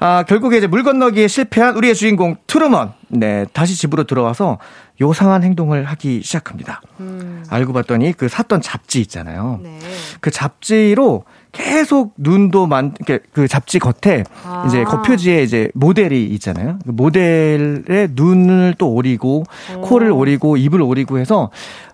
[0.00, 2.94] 아, 결국에 이제 물 건너기에 실패한 우리의 주인공 트루먼.
[3.10, 4.58] 네, 다시 집으로 들어와서
[5.00, 6.80] 요상한 행동을 하기 시작합니다.
[6.98, 7.44] 음.
[7.48, 9.60] 알고 봤더니 그 샀던 잡지 있잖아요.
[9.62, 9.78] 네.
[10.20, 14.64] 그 잡지로 계속 눈도 만, 이렇게 그 잡지 겉에 아.
[14.66, 16.78] 이제 겉표지에 이제 모델이 있잖아요.
[16.84, 19.44] 그 모델의 눈을 또 오리고
[19.82, 21.50] 코를 오리고 입을 오리고 해서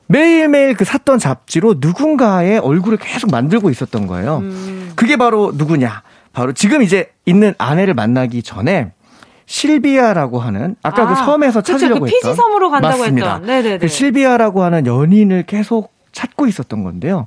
[0.07, 4.39] 매일매일 그 샀던 잡지로 누군가의 얼굴을 계속 만들고 있었던 거예요.
[4.39, 4.93] 음.
[4.95, 6.03] 그게 바로 누구냐?
[6.33, 8.93] 바로 지금 이제 있는 아내를 만나기 전에
[9.47, 13.33] 실비아라고 하는 아까 그 아, 섬에서 그쵸, 찾으려고 그 했던 피지 섬으로 간다고 맞습니다.
[13.35, 13.47] 했던.
[13.47, 13.79] 네네네.
[13.79, 17.27] 그 실비아라고 하는 연인을 계속 찾고 있었던 건데요.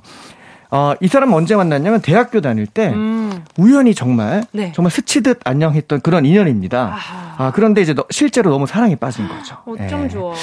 [0.74, 3.44] 어, 이 사람 언제 만났냐면 대학교 다닐 때 음.
[3.58, 4.72] 우연히 정말 네.
[4.74, 6.84] 정말 스치듯 안녕했던 그런 인연입니다.
[6.84, 7.34] 아하.
[7.46, 9.58] 아, 그런데 이제 너- 실제로 너무 사랑에 빠진 거죠.
[9.66, 10.08] 어쩜 예.
[10.08, 10.34] 좋아.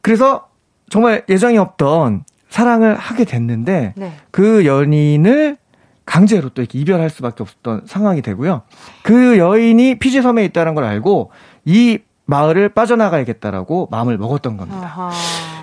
[0.00, 0.48] 그래서
[0.90, 4.12] 정말 예정이 없던 사랑을 하게 됐는데 네.
[4.32, 5.56] 그 연인을
[6.06, 8.62] 강제로 또 이렇게 이별할 수밖에 없었던 상황이 되고요.
[9.04, 11.30] 그 여인이 피지 섬에 있다는 걸 알고
[11.64, 14.92] 이 마을을 빠져나가야겠다라고 마음을 먹었던 겁니다.
[14.96, 15.10] 아하.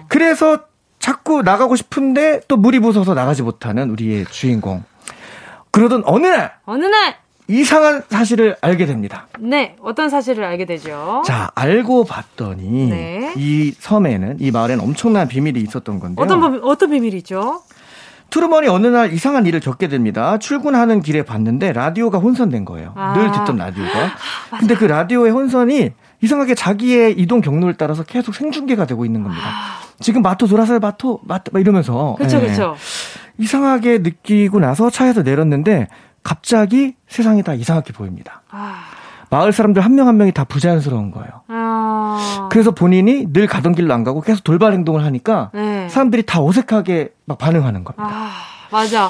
[0.08, 0.60] 그래서
[1.00, 4.84] 자꾸 나가고 싶은데 또 물이 부서서 나가지 못하는 우리의 주인공.
[5.72, 7.16] 그러던 어느 날 어느 날,
[7.48, 9.28] 이상한 사실을 알게 됩니다.
[9.40, 11.24] 네, 어떤 사실을 알게 되죠?
[11.26, 13.34] 자, 알고 봤더니 네.
[13.38, 16.24] 이 섬에는 이 마을에는 엄청난 비밀이 있었던 건데요.
[16.24, 17.62] 어떤, 비- 어떤 비밀이죠?
[18.30, 20.38] 트루먼이 어느 날 이상한 일을 겪게 됩니다.
[20.38, 22.94] 출근하는 길에 봤는데 라디오가 혼선된 거예요.
[22.96, 23.14] 아.
[23.14, 24.12] 늘 듣던 라디오가.
[24.60, 29.44] 근데 그 라디오의 혼선이 이상하게 자기의 이동 경로를 따라서 계속 생중계가 되고 있는 겁니다.
[30.00, 32.18] 지금 마토 돌아서요, 마토, 마토, 막 이러면서.
[32.22, 32.26] 예.
[32.26, 32.76] 그쵸.
[33.38, 35.88] 이상하게 느끼고 나서 차에서 내렸는데
[36.24, 38.42] 갑자기 세상이 다 이상하게 보입니다.
[38.50, 38.82] 아,
[39.30, 41.30] 마을 사람들 한명한 명이 다 부자연스러운 거예요.
[41.48, 42.50] 아.
[42.52, 45.88] 그래서 본인이 늘 가던 길로 안 가고 계속 돌발 행동을 하니까 네.
[45.88, 48.10] 사람들이 다 어색하게 막 반응하는 겁니다.
[48.12, 48.32] 아,
[48.72, 49.10] 맞아.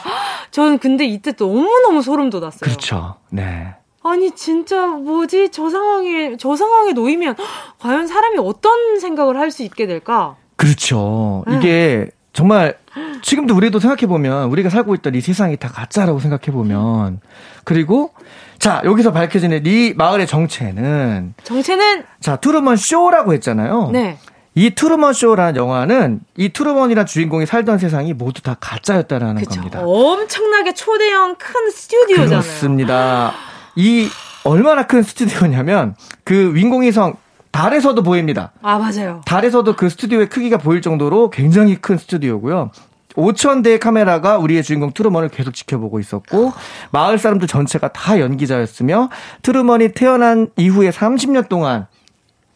[0.52, 2.60] 저는 근데 이때 너무너무 소름 돋았어요.
[2.62, 3.16] 그렇죠.
[3.30, 3.76] 네.
[4.04, 5.50] 아니, 진짜 뭐지?
[5.52, 7.36] 저 상황에, 저 상황에 놓이면
[7.80, 10.36] 과연 사람이 어떤 생각을 할 수 있게 될까?
[10.56, 11.44] 그렇죠.
[11.48, 11.58] 네.
[11.58, 12.78] 이게 정말
[13.24, 17.20] 지금도 우리도 생각해 보면 우리가 살고 있던 이 세상이 다 가짜라고 생각해 보면
[17.64, 18.12] 그리고
[18.60, 23.90] 자 여기서 밝혀지는 이 마을의 정체는 정체는, 자 트루먼 쇼라고 했잖아요.
[23.92, 24.18] 네.
[24.54, 29.52] 이 트루먼 쇼라는 영화는 이 트루먼이란 주인공이 살던 세상이 모두 다 가짜였다라는 그쵸.
[29.56, 29.82] 겁니다.
[29.84, 32.30] 엄청나게 초대형 큰 스튜디오잖아요.
[32.42, 33.34] 그렇습니다.
[33.80, 34.10] 이
[34.44, 37.16] 얼마나 큰 스튜디오냐면 그 인공위성
[37.52, 38.52] 달에서도 보입니다.
[38.62, 39.22] 아, 맞아요.
[39.26, 42.72] 달에서도 그 스튜디오의 크기가 보일 정도로 굉장히 큰 스튜디오고요.
[43.16, 46.52] 5천 대의 카메라가 우리의 주인공 트루먼을 계속 지켜보고 있었고
[46.92, 49.10] 마을 사람들 전체가 다 연기자였으며
[49.44, 51.88] 트루먼이 태어난 이후에 30년 동안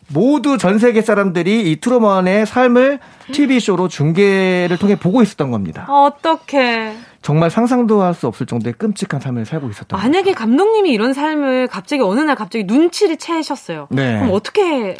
[0.09, 2.99] 모두 전 세계 사람들이 이 트루먼의 삶을
[3.31, 5.87] TV 쇼로 중계를 통해 보고 있었던 겁니다.
[5.89, 7.12] 어떡해.
[7.23, 9.99] 정말 상상도 할 수 없을 정도의 끔찍한 삶을 살고 있었던.
[9.99, 13.87] 만약에 감독님이 이런 삶을 갑자기 어느 날 갑자기 눈치를 채셨어요.
[13.89, 14.19] 네.
[14.19, 14.95] 그럼 어떻게,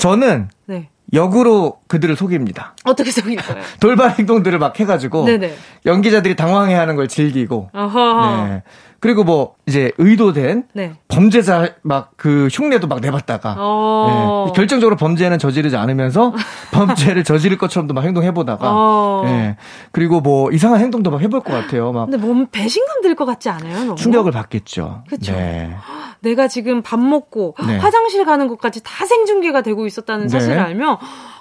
[0.00, 0.88] 저는 네.
[1.12, 2.74] 역으로 그들을 속입니다.
[2.82, 3.62] 어떻게 속일 거예요?
[3.78, 5.54] 돌발 행동들을 막 해가지고 네네.
[5.84, 7.70] 연기자들이 당황해하는 걸 즐기고.
[7.72, 8.62] 네.
[9.06, 10.94] 그리고 뭐 이제 의도된 네.
[11.06, 14.46] 범죄자 막 그 흉내도 막 내봤다가 어.
[14.48, 14.52] 네.
[14.56, 16.32] 결정적으로 범죄는 저지르지 않으면서
[16.72, 19.22] 범죄를 저지를 것처럼도 막 행동해보다가 어.
[19.24, 19.56] 네.
[19.92, 21.92] 그리고 뭐 이상한 행동도 막 해볼 것 같아요.
[21.92, 23.78] 막 근데 몸 배신감 들 것 같지 않아요?
[23.84, 23.94] 너무?
[23.94, 25.04] 충격을 받겠죠.
[25.08, 25.32] 그쵸.
[25.32, 25.72] 네.
[26.20, 27.78] 내가 지금 밥 먹고 네.
[27.78, 30.62] 화장실 가는 것까지 다 생중계가 되고 있었다는 사실을 네.
[30.62, 30.96] 알면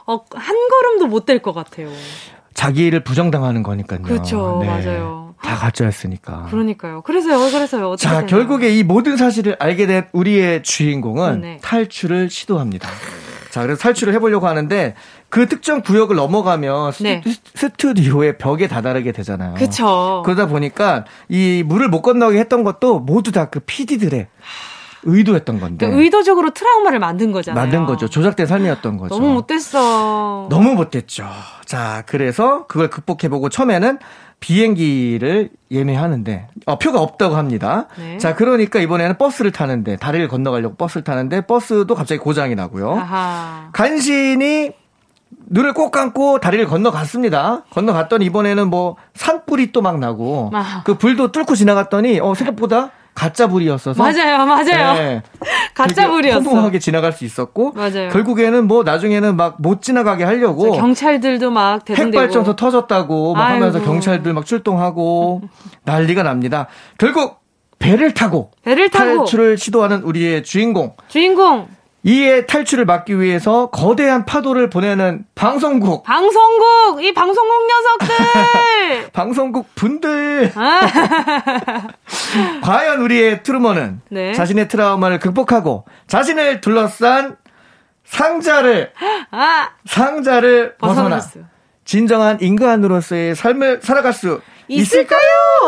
[0.05, 1.89] 어, 한 걸음도 못 될 것 같아요.
[2.53, 3.99] 자기를 부정당하는 거니까요.
[3.99, 4.05] 네.
[4.07, 4.61] 그렇죠.
[4.65, 5.24] 맞아요.
[5.41, 6.47] 다 가짜였으니까.
[6.49, 7.01] 그러니까요.
[7.01, 7.37] 그래서요.
[7.51, 7.95] 그래서요.
[7.97, 8.25] 자, 되나요?
[8.25, 11.59] 결국에 이 모든 사실을 알게 된 우리의 주인공은 네.
[11.61, 12.89] 탈출을 시도합니다.
[13.51, 14.95] 자, 그래서 탈출을 해보려고 하는데
[15.29, 17.21] 그 특정 구역을 넘어가면 스- 네.
[17.55, 19.55] 스튜디오의 벽에 다다르게 되잖아요.
[19.55, 20.23] 그쵸.
[20.25, 24.27] 그러다 보니까 이 물을 못 건너게 했던 것도 모두 다 그 PD들의
[25.07, 25.85] 의도였던 건데.
[25.85, 27.61] 그러니까 의도적으로 트라우마를 만든 거잖아요.
[27.61, 28.09] 만든 거죠.
[28.09, 29.13] 조작된 삶이었던 거죠.
[29.15, 30.47] 너무 못됐어.
[30.49, 31.27] 너무 못됐죠.
[31.65, 33.99] 자, 그래서 그걸 극복해보고 처음에는
[34.39, 37.87] 비행기를 예매하는데 어, 표가 없다고 합니다.
[37.97, 38.17] 네.
[38.17, 42.91] 자, 그러니까 이번에는 버스를 타는데 다리를 건너가려고 버스를 타는데 버스도 갑자기 고장이 나고요.
[42.95, 43.69] 아하.
[43.73, 44.71] 간신히
[45.47, 47.63] 눈을 꼭 감고 다리를 건너갔습니다.
[47.71, 50.81] 건너갔더니 이번에는 뭐 산불이 또 막 나고 아.
[50.85, 54.93] 그 불도 뚫고 지나갔더니 어 생각보다 가짜 불이었어서 맞아요, 맞아요.
[54.99, 55.21] 네.
[55.73, 56.41] 가짜 불이었어.
[56.41, 58.09] 평범하게 지나갈 수 있었고 맞아요.
[58.09, 61.89] 결국에는 뭐 나중에는 막 못 지나가게 하려고 경찰들도 막.
[61.89, 63.89] 핵발전소 터졌다고 막 하면서 아이고.
[63.89, 65.41] 경찰들 막 출동하고
[65.85, 66.67] 난리가 납니다.
[66.97, 67.39] 결국
[67.79, 71.67] 배를 타고 배를 타고 탈출을 시도하는 우리의 주인공 주인공
[72.05, 79.09] 이의 탈출을 막기 위해서 거대한 파도를 보내는 방송국 방송국 이 방송국 녀석들.
[79.11, 80.81] 방송국 분들 아,
[82.61, 84.33] 과연 우리의 트루먼은 네.
[84.33, 87.37] 자신의 트라우마를 극복하고 자신을 둘러싼
[88.03, 88.91] 상자를
[89.31, 91.45] 아 상자를 벗어나 벗어났어요.
[91.85, 95.21] 진정한 인간으로서의 삶을 살아갈 수 있을까요?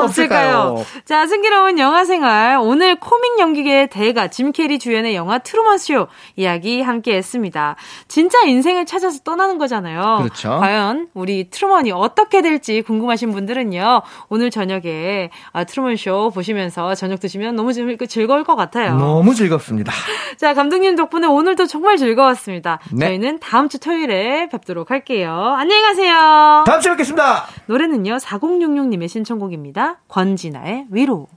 [0.03, 0.85] 없을까요?
[1.05, 2.57] 자, 승기로운 영화 생활.
[2.61, 7.75] 오늘 코믹 연기계의 대가 짐 캐리 주연의 영화 트루먼 쇼 이야기 함께 했습니다.
[8.07, 10.17] 진짜 인생을 찾아서 떠나는 거잖아요.
[10.21, 10.57] 그렇죠.
[10.59, 14.01] 과연 우리 트루먼이 어떻게 될지 궁금하신 분들은요.
[14.29, 18.95] 오늘 저녁에 아, 트루먼 쇼 보시면서 저녁 드시면 너무 즐- 즐거울 것 같아요.
[18.95, 19.91] 너무 즐겁습니다.
[20.37, 22.79] 자, 감독님 덕분에 오늘도 정말 즐거웠습니다.
[22.93, 23.07] 네.
[23.07, 25.55] 저희는 다음 주 토요일에 뵙도록 할게요.
[25.57, 26.63] 안녕히 가세요.
[26.65, 27.45] 다음 주에 뵙겠습니다.
[27.67, 30.01] 노래는요, 4066 님의 신청곡입니다.
[30.07, 31.27] 권진아의 위로.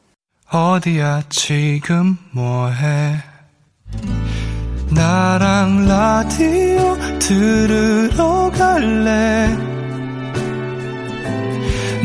[0.52, 3.14] 어디야 지금 뭐해
[4.92, 9.56] 나랑 라디오 들으러 갈래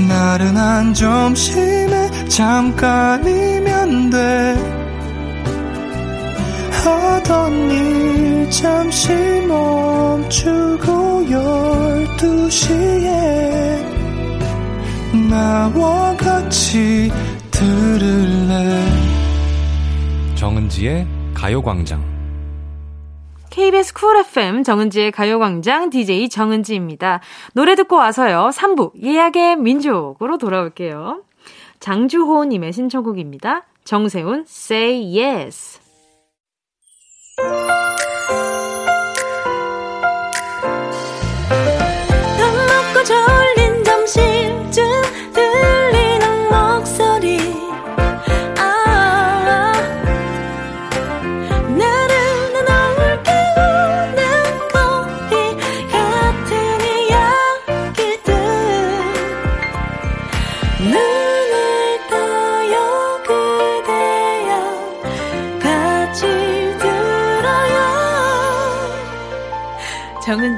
[0.08, 4.56] 나른한 점심에 잠깐이면 돼
[6.84, 9.10] 하던 일 잠시
[9.48, 13.95] 멈추고 열두 시에
[15.30, 17.10] 나와 같이
[17.52, 18.86] 들을래
[20.36, 22.04] 정은지의 가요광장
[23.50, 27.22] KBS 쿨 FM 정은지의 가요광장 DJ 정은지입니다.
[27.54, 28.50] 노래 듣고 와서요.
[28.54, 31.22] 3부 예약의 민족으로 돌아올게요.
[31.80, 33.64] 장주호님의 신청곡입니다.
[33.86, 35.85] 정세훈 Say Yes.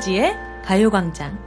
[0.07, 1.37] 정은지의 가요광장.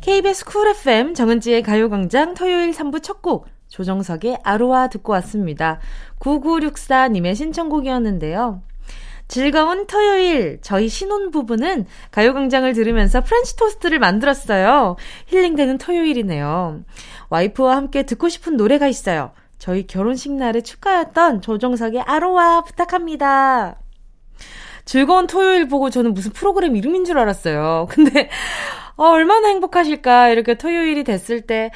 [0.00, 5.80] KBS 쿨 FM 정은지의 가요광장 토요일 3부 첫 곡 조정석의 아로하 듣고 왔습니다.
[6.20, 8.62] 9964님의 신청곡이었는데요.
[9.26, 14.94] 즐거운 토요일 저희 신혼부부는 가요광장을 들으면서 프렌치 토스트를 만들었어요.
[15.26, 16.84] 힐링되는 토요일이네요.
[17.30, 19.32] 와이프와 함께 듣고 싶은 노래가 있어요.
[19.58, 23.80] 저희 결혼식 날에 축가였던 조정석의 아로하 부탁합니다.
[24.88, 27.88] 즐거운 토요일 보고 저는 무슨 프로그램 이름인 줄 알았어요.
[27.92, 28.30] 근데
[28.96, 31.70] 어, 얼마나 행복하실까 이렇게 토요일이 됐을 때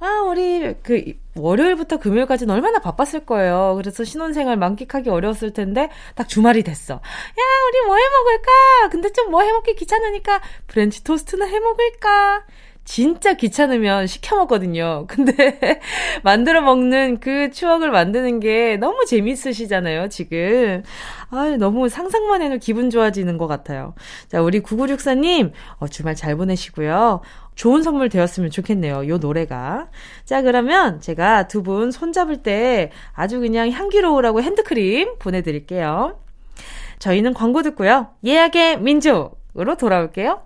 [0.00, 3.74] 아, 우리 그 월요일부터 금요일까지는 얼마나 바빴을 거예요.
[3.76, 6.94] 그래서 신혼생활 만끽하기 어려웠을 텐데 딱 주말이 됐어.
[6.94, 6.98] 야,
[7.68, 8.88] 우리 뭐 해 먹을까?
[8.90, 12.44] 근데 좀 뭐 해 먹기 귀찮으니까 프렌치 토스트나 해 먹을까?
[12.86, 15.06] 진짜 귀찮으면 시켜 먹거든요.
[15.10, 15.34] 근데
[16.22, 20.82] 만들어 먹는 그 추억을 만드는 게 너무 재밌으시잖아요, 지금.
[21.30, 23.94] 아, 너무 상상만 해도 기분 좋아지는 것 같아요.
[24.28, 27.20] 자, 우리 9964님, 어, 주말 잘 보내시고요.
[27.56, 29.88] 좋은 선물 되었으면 좋겠네요, 요 노래가.
[30.24, 36.20] 자, 그러면 제가 두 분 손잡을 때 아주 그냥 향기로우라고 핸드크림 보내드릴게요.
[37.00, 38.08] 저희는 광고 듣고요.
[38.24, 40.45] 예약의 민족으로 돌아올게요.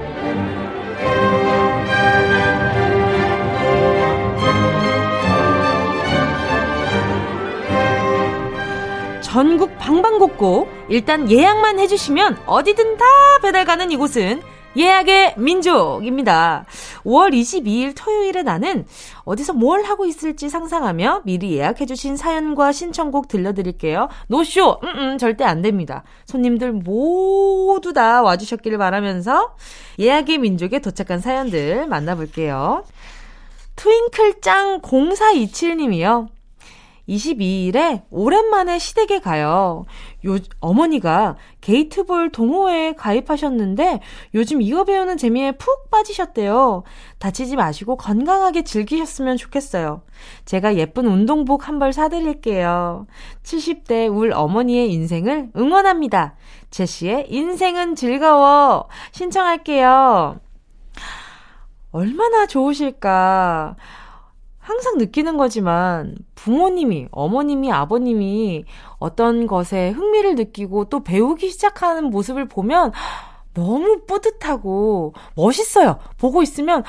[9.31, 13.05] 전국 방방곡곡 일단 예약만 해주시면 어디든 다
[13.41, 14.41] 배달 가는 이곳은
[14.75, 16.65] 예약의 민족입니다.
[17.05, 18.85] 5월 22일 토요일에 나는
[19.23, 24.09] 어디서 뭘 하고 있을지 상상하며 미리 예약해주신 사연과 신청곡 들려드릴게요.
[24.27, 24.79] 노쇼!
[24.83, 26.03] 음, 음, 절대 안 됩니다.
[26.25, 29.55] 손님들 모두 다 와주셨기를 바라면서
[29.97, 32.83] 예약의 민족에 도착한 사연들 만나볼게요.
[33.77, 36.40] 트윙클짱 0427님이요.
[37.09, 39.85] 22일에 오랜만에 시댁에 가요.
[40.25, 43.99] 요, 어머니가 게이트볼 동호회에 가입하셨는데
[44.33, 46.83] 요즘 이거 배우는 재미에 푹 빠지셨대요.
[47.19, 50.03] 다치지 마시고 건강하게 즐기셨으면 좋겠어요.
[50.45, 53.07] 제가 예쁜 운동복 한 벌 사드릴게요.
[53.43, 56.35] 70대 울 어머니의 인생을 응원합니다.
[56.69, 58.87] 제시의 인생은 즐거워.
[59.11, 60.39] 신청할게요.
[61.91, 63.75] 얼마나 좋으실까.
[64.71, 68.63] 항상 느끼는 거지만 부모님이, 어머님이, 아버님이
[68.99, 72.93] 어떤 것에 흥미를 느끼고 또 배우기 시작하는 모습을 보면
[73.53, 75.99] 너무 뿌듯하고 멋있어요.
[76.17, 76.83] 보고 있으면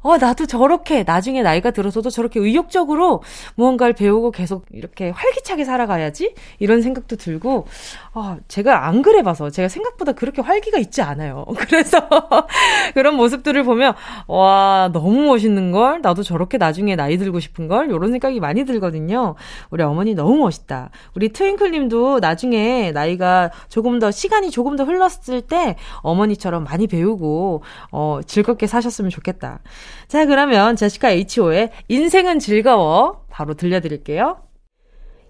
[0.00, 3.22] 어 나도 저렇게 나중에 나이가 들어서도 저렇게 의욕적으로
[3.56, 7.66] 무언가를 배우고 계속 이렇게 활기차게 살아가야지 이런 생각도 들고
[8.14, 11.44] 아 제가 안 그래 봐서 제가 생각보다 그렇게 활기가 있지 않아요.
[11.58, 12.08] 그래서
[12.94, 13.94] 그런 모습들을 보면
[14.26, 19.34] 와 너무 멋있는 걸 나도 저렇게 나중에 나이 들고 싶은 걸 이런 생각이 많이 들거든요.
[19.70, 20.90] 우리 어머니 너무 멋있다.
[21.14, 25.76] 우리 트윙클 님도 나중에 나이가 조금 더 시간이 조금 더 흘렀을 때
[26.08, 29.60] 어머니처럼 많이 배우고 어 즐겁게 사셨으면 좋겠다.
[30.08, 34.38] 자, 그러면 제시카 H.O.의 인생은 즐거워 바로 들려드릴게요.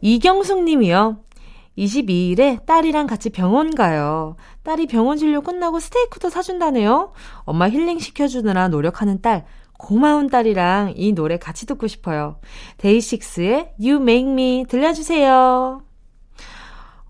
[0.01, 1.19] 이경숙 님이요.
[1.77, 4.37] 22일에 딸이랑 같이 병원 가요.
[4.65, 7.13] 딸이 병원 진료 끝나고 스테이크도 사준다네요.
[7.45, 9.47] 엄마 힐링 시켜주느라 노력하는 딸.
[9.79, 12.41] 고마운 딸이랑 이 노래 같이 듣고 싶어요.
[12.79, 15.88] 데이식스의 You Make Me 들려주세요.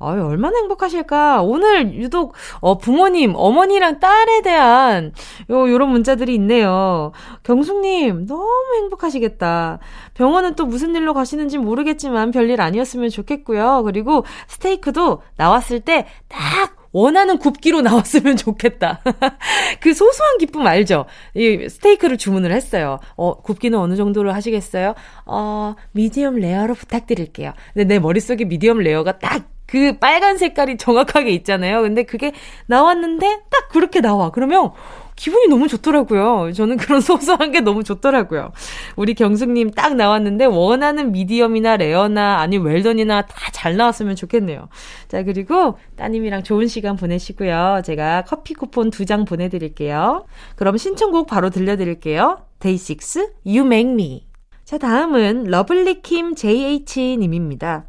[0.00, 1.42] 아유, 얼마나 행복하실까.
[1.42, 5.12] 오늘 유독, 어, 부모님, 어머니랑 딸에 대한,
[5.50, 7.12] 요, 요런 문자들이 있네요.
[7.42, 9.78] 경숙님, 너무 행복하시겠다.
[10.14, 13.82] 병원은 또 무슨 일로 가시는지 모르겠지만 별일 아니었으면 좋겠고요.
[13.84, 19.00] 그리고 스테이크도 나왔을 때 딱 원하는 굽기로 나왔으면 좋겠다.
[19.80, 21.06] 그 소소한 기쁨 알죠?
[21.34, 22.98] 이 스테이크를 주문을 했어요.
[23.16, 24.94] 어, 굽기는 어느 정도로 하시겠어요?
[25.26, 27.52] 어, 미디엄 레어로 부탁드릴게요.
[27.74, 31.82] 근데 내 머릿속에 미디엄 레어가 딱 그 빨간 색깔이 정확하게 있잖아요.
[31.82, 32.32] 근데 그게
[32.66, 34.30] 나왔는데 딱 그렇게 나와.
[34.30, 34.70] 그러면
[35.14, 36.52] 기분이 너무 좋더라고요.
[36.52, 38.52] 저는 그런 소소한 게 너무 좋더라고요.
[38.96, 44.68] 우리 경숙님 딱 나왔는데 원하는 미디엄이나 레어나 아니 웰던이나 다 잘 나왔으면 좋겠네요.
[45.08, 47.82] 자 그리고 따님이랑 좋은 시간 보내시고요.
[47.84, 50.26] 제가 커피 쿠폰 두 장 보내드릴게요.
[50.54, 52.38] 그럼 신청곡 바로 들려드릴게요.
[52.60, 54.26] 데이식스 You Make Me.
[54.64, 57.86] 자 다음은 러블리킴 JH님입니다.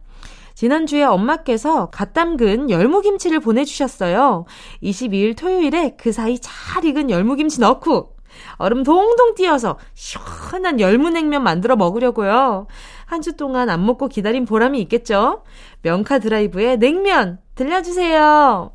[0.59, 4.43] 지난주에 엄마께서 갓 담근 열무김치를 보내주셨어요.
[4.83, 8.17] 22일 토요일에 그 사이 잘 익은 열무김치 넣고
[8.57, 12.67] 얼음 동동 띄어서 시원한 열무냉면 만들어 먹으려고요.
[13.05, 15.43] 한 주 동안 안 먹고 기다린 보람이 있겠죠?
[15.81, 18.73] 명카 드라이브의 냉면 들려주세요.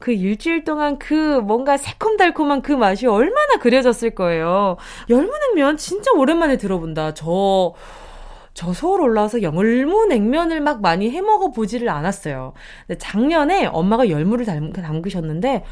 [0.00, 4.78] 그 일주일 동안 그 뭔가 새콤달콤한 그 맛이 얼마나 그려졌을 거예요.
[5.10, 7.14] 열무냉면 진짜 오랜만에 들어본다.
[7.14, 7.72] 저,
[8.56, 12.54] 저 서울 올라와서 열무 냉면을 막 많이 해 먹어 보지를 않았어요.
[12.86, 15.62] 근데 작년에 엄마가 열무를 담, 담그셨는데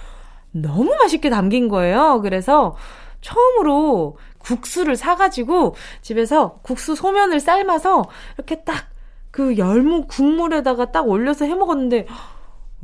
[0.53, 2.21] 너무 맛있게 담긴 거예요.
[2.23, 2.77] 그래서
[3.23, 8.05] 처음으로 국수를 사가지고 집에서 국수 소면을 삶아서
[8.37, 8.95] 이렇게 딱
[9.35, 12.07] 그 열무 국물에다가 딱 올려서 해 먹었는데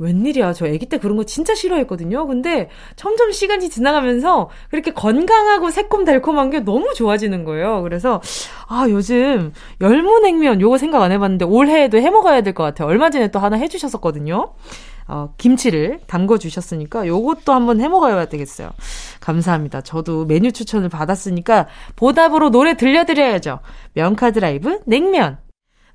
[0.01, 0.53] 웬일이야.
[0.53, 2.25] 저 아기 때 그런 거 진짜 싫어했거든요.
[2.27, 7.81] 근데 점점 시간이 지나가면서 그렇게 건강하고 새콤달콤한 게 너무 좋아지는 거예요.
[7.83, 8.21] 그래서
[8.67, 12.89] 아, 요즘 열무냉면 요거 생각 안 해봤는데 올해에도 해 먹어야 될 것 같아요.
[12.89, 14.53] 얼마 전에 또 하나 해주셨었거든요.
[15.07, 18.69] 어, 김치를 담궈 주셨으니까 요것도 한번 해 먹어야 되겠어요.
[19.19, 19.81] 감사합니다.
[19.81, 23.59] 저도 메뉴 추천을 받았으니까 보답으로 노래 들려드려야죠.
[23.93, 25.37] 명카 드 라이브 냉면.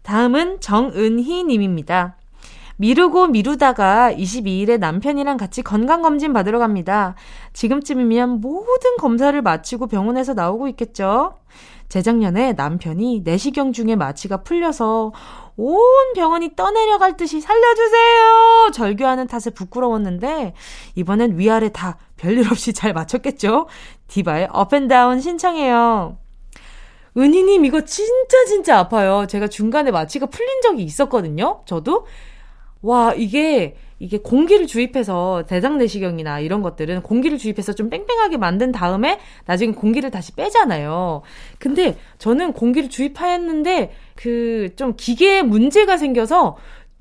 [0.02, 2.16] 다음은 정은희 님입니다.
[2.78, 7.14] 미루고 미루다가 22일에 남편이랑 같이 건강검진 받으러 갑니다.
[7.54, 11.38] 지금쯤이면 모든 검사를 마치고 병원에서 나오고 있겠죠?
[11.88, 15.12] 재작년에 남편이 내시경 중에 마취가 풀려서
[15.56, 15.78] 온
[16.14, 18.70] 병원이 떠내려갈 듯이 살려주세요!
[18.74, 20.52] 절규하는 탓에 부끄러웠는데,
[20.96, 23.68] 이번엔 위아래 다 별일 없이 잘 맞췄겠죠?
[24.08, 26.18] 디바의 Up and Down 신청해요.
[27.16, 29.26] 은희님, 이거 진짜 진짜 아파요.
[29.26, 31.62] 제가 중간에 마취가 풀린 적이 있었거든요?
[31.64, 32.04] 저도?
[32.86, 39.18] 와, 이게, 이게 공기를 주입해서 대장 내시경이나 이런 것들은 공기를 주입해서 좀 뺑뺑하게 만든 다음에
[39.46, 41.22] 나중에 공기를 다시 빼잖아요.
[41.58, 46.56] 근데 저는 공기를 주입하였는데 그 좀 기계에 문제가 생겨서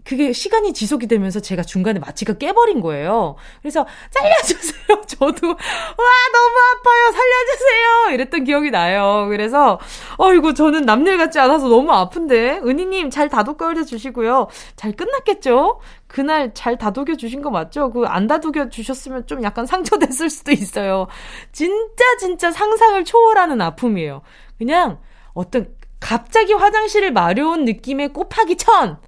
[0.05, 3.35] 그게 시간이 지속이 되면서 제가 중간에 마취가 깨버린 거예요.
[3.61, 5.01] 그래서 살려주세요.
[5.07, 7.11] 저도 와 너무 아파요.
[7.11, 8.13] 살려주세요.
[8.13, 9.27] 이랬던 기억이 나요.
[9.29, 9.79] 그래서
[10.17, 14.47] 어이구 저는 남일 같지 않아서 너무 아픈데 은희님 잘 다독여 주시고요.
[14.75, 15.79] 잘 끝났겠죠?
[16.07, 17.91] 그날 잘 다독여 주신 거 맞죠?
[17.91, 21.07] 그 안 다독여 주셨으면 좀 약간 상처됐을 수도 있어요.
[21.51, 24.21] 진짜 진짜 상상을 초월하는 아픔이에요.
[24.57, 24.99] 그냥
[25.33, 25.67] 어떤
[25.99, 28.99] 갑자기 화장실을 마려운 느낌의 곱하기 천!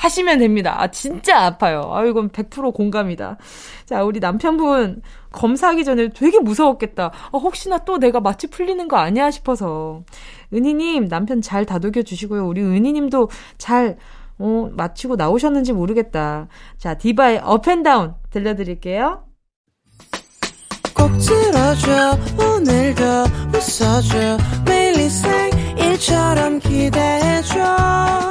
[0.00, 0.80] 하시면 됩니다.
[0.80, 1.90] 아, 진짜 아파요.
[1.92, 3.36] 아, 이건 100% 공감이다.
[3.84, 7.12] 자, 우리 남편분 검사하기 전에 되게 무서웠겠다.
[7.32, 10.02] 아, 혹시나 또 내가 마취 풀리는 거 아니야 싶어서.
[10.54, 12.46] 은희님, 남편 잘 다독여 주시고요.
[12.46, 13.28] 우리 은희님도
[13.58, 13.98] 잘,
[14.38, 16.48] 어, 마치고 나오셨는지 모르겠다.
[16.78, 19.24] 자, 디바의 업앤다운 들려드릴게요.
[20.94, 23.04] 꼭 들어줘 오늘도
[23.54, 28.30] 웃어줘 매일 일상일처럼 기대해줘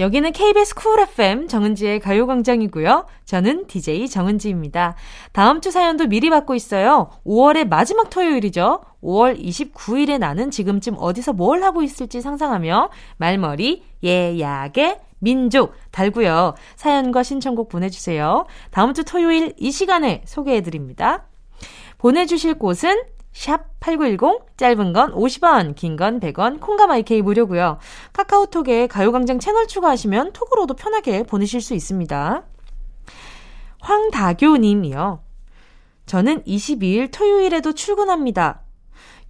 [0.00, 3.04] 여기는 KBS 쿨 FM 정은지의 가요광장이고요.
[3.26, 4.94] 저는 DJ 정은지입니다.
[5.32, 7.10] 다음 주 사연도 미리 받고 있어요.
[7.26, 8.80] 5월의 마지막 토요일이죠.
[9.02, 12.88] 5월 29일에 나는 지금쯤 어디서 뭘 하고 있을지 상상하며
[13.18, 16.54] 말머리, 예약의 민족 달고요.
[16.76, 18.46] 사연과 신청곡 보내주세요.
[18.70, 21.26] 다음 주 토요일 이 시간에 소개해드립니다.
[21.98, 23.02] 보내주실 곳은
[23.32, 27.78] 샵8910 짧은 건 50원, 긴 건 100원, 콩가마이케이 무료고요.
[28.12, 32.44] 카카오톡에 가요광장 채널 추가하시면 톡으로도 편하게 보내실 수 있습니다.
[33.80, 35.22] 황다교 님이요.
[36.06, 38.62] 저는 22일 토요일에도 출근합니다.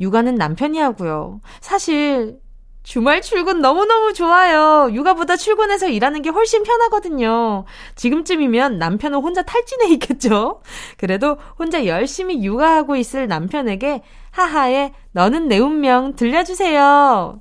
[0.01, 1.41] 육아는 남편이 하고요.
[1.61, 2.41] 사실
[2.83, 4.91] 주말 출근 너무너무 좋아요.
[4.93, 7.65] 육아보다 출근해서 일하는 게 훨씬 편하거든요.
[7.95, 10.63] 지금쯤이면 남편은 혼자 탈진해 있겠죠?
[10.97, 17.41] 그래도 혼자 열심히 육아하고 있을 남편에게 하하의 너는 내 운명 들려주세요.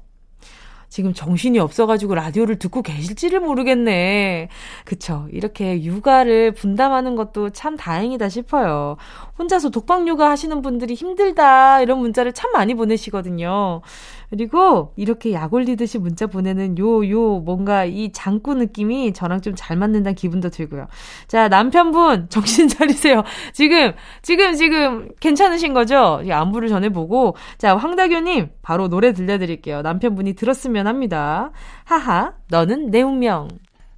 [0.92, 4.50] 지금 정신이 없어가지고 라디오를 듣고 계실지를 모르겠네.
[4.86, 5.28] 그쵸.
[5.32, 8.98] 이렇게 육아를 분담하는 것도 참 다행이다 싶어요.
[9.38, 13.82] 혼자서 독박 육아 하시는 분들이 힘들다, 이런 문자를 참 많이 보내시거든요.
[14.30, 19.76] 그리고 이렇게 약 올리듯이 문자 보내는 요, 요, 뭔가 이 장구 느낌이 저랑 좀 잘
[19.78, 20.88] 맞는다는 기분도 들고요.
[21.28, 23.24] 자, 남편분, 정신 차리세요.
[23.54, 26.22] 지금, 지금, 지금, 괜찮으신 거죠?
[26.30, 27.36] 안부를 전해보고.
[27.58, 29.82] 자, 황다교님, 바로 노래 들려드릴게요.
[29.82, 31.52] 남편분이 들었으면 합니다.
[31.84, 33.50] 하하, 너는 내 운명.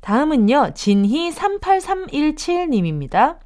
[0.01, 3.38] 다음은요, 진희38317님입니다.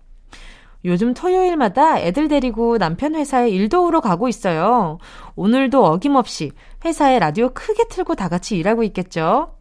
[0.86, 5.00] 요즘 토요일마다 애들 데리고 남편 회사에 일 도우러 가고 있어요.
[5.36, 6.52] 오늘도 어김없이
[6.86, 9.56] 회사에 라디오 크게 틀고 다 같이 일하고 있겠죠?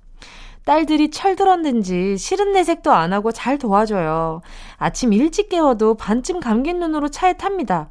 [0.65, 4.43] 딸들이 철들었는지 싫은 내색도 안 하고 잘 도와줘요.
[4.77, 7.89] 아침 일찍 깨워도 반쯤 감긴 눈으로 차에 탑니다.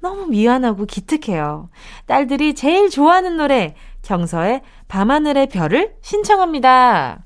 [0.00, 1.70] 너무 미안하고 기특해요.
[2.06, 7.24] 딸들이 제일 좋아하는 노래, 경서의 밤하늘의 별을 신청합니다.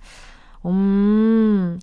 [0.66, 1.80] 음,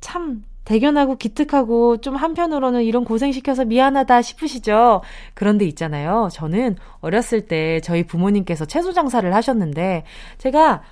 [0.00, 0.42] 참,
[0.72, 5.02] 대견하고 기특하고 좀 한편으로는 이런 고생시켜서 미안하다 싶으시죠?
[5.34, 6.28] 그런데 있잖아요.
[6.32, 10.04] 저는 어렸을 때 저희 부모님께서 채소 장사를 하셨는데
[10.38, 10.82] 제가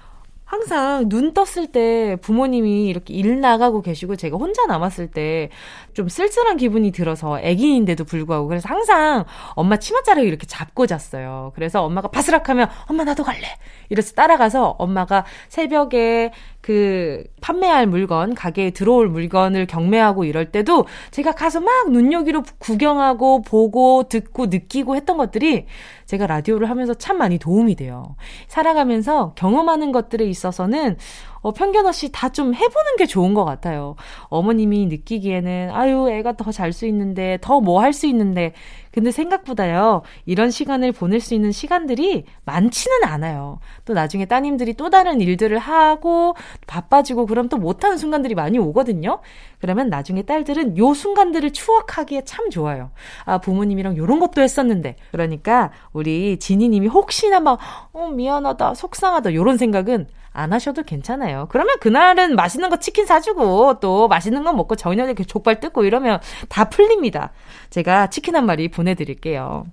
[0.45, 5.49] 항상 눈 떴을 때 부모님이 이렇게 일 나가고 계시고 제가 혼자 남았을 때
[5.95, 9.25] 좀 쓸쓸한 기분이 들어서 아기인데도 불구하고 그래서 항상
[9.55, 11.53] 엄마 치마자락을 이렇게 잡고 잤어요.
[11.55, 13.47] 그래서 엄마가 바스락 하면 엄마 나도 갈래.
[13.89, 21.61] 이래서 따라가서 엄마가 새벽에 그 판매할 물건, 가게에 들어올 물건을 경매하고 이럴 때도 제가 가서
[21.61, 25.67] 막 눈여기로 구경하고 보고 듣고 느끼고 했던 것들이
[26.07, 28.17] 제가 라디오를 하면서 참 많이 도움이 돼요.
[28.49, 30.97] 살아가면서 경험하는 것들에 있어서는
[31.43, 33.97] 어, 편견 없이 다 좀 해보는 게 좋은 것 같아요.
[34.29, 38.53] 어머님이 느끼기에는, 아유, 애가 더 잘 수 있는데, 더 뭐 할 수 있는데,
[38.93, 43.59] 근데 생각보다요, 이런 시간을 보낼 수 있는 시간들이 많지는 않아요.
[43.85, 46.35] 또 나중에 따님들이 또 다른 일들을 하고,
[46.67, 49.21] 바빠지고, 그럼 또 못하는 순간들이 많이 오거든요?
[49.61, 52.91] 그러면 나중에 딸들은 요 순간들을 추억하기에 참 좋아요.
[53.25, 54.97] 아, 부모님이랑 요런 것도 했었는데.
[55.11, 57.59] 그러니까, 우리 지니님이 혹시나 막,
[57.93, 61.47] 어, 미안하다, 속상하다, 요런 생각은 안 하셔도 괜찮아요.
[61.51, 66.69] 그러면 그날은 맛있는 거 치킨 사주고 또 맛있는 거 먹고 저녁에 족발 뜯고 이러면 다
[66.69, 67.33] 풀립니다.
[67.71, 69.67] 제가 치킨 한 마리 보내드릴게요.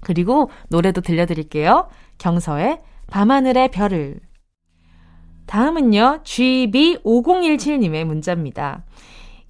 [0.00, 1.88] 그리고 노래도 들려드릴게요.
[2.18, 4.20] 경서의 밤하늘의 별을.
[5.46, 8.84] 다음은요, GB5017님의 문자입니다.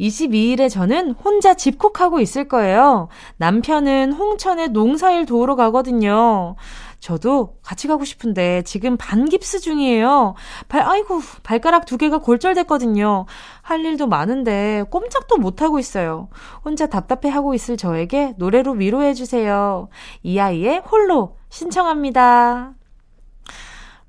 [0.01, 3.09] 22일에 저는 혼자 집콕하고 있을 거예요.
[3.37, 6.57] 남편은 홍천에 농사일 도우러 가거든요.
[6.99, 10.35] 저도 같이 가고 싶은데 지금 반깁스 중이에요.
[10.69, 13.27] 발, 아이고, 발가락 두 개가 골절됐거든요.
[13.61, 16.29] 할 일도 많은데 꼼짝도 못하고 있어요.
[16.65, 19.89] 혼자 답답해 하고 있을 저에게 노래로 위로해주세요.
[20.23, 22.75] 이 아이의 홀로 신청합니다.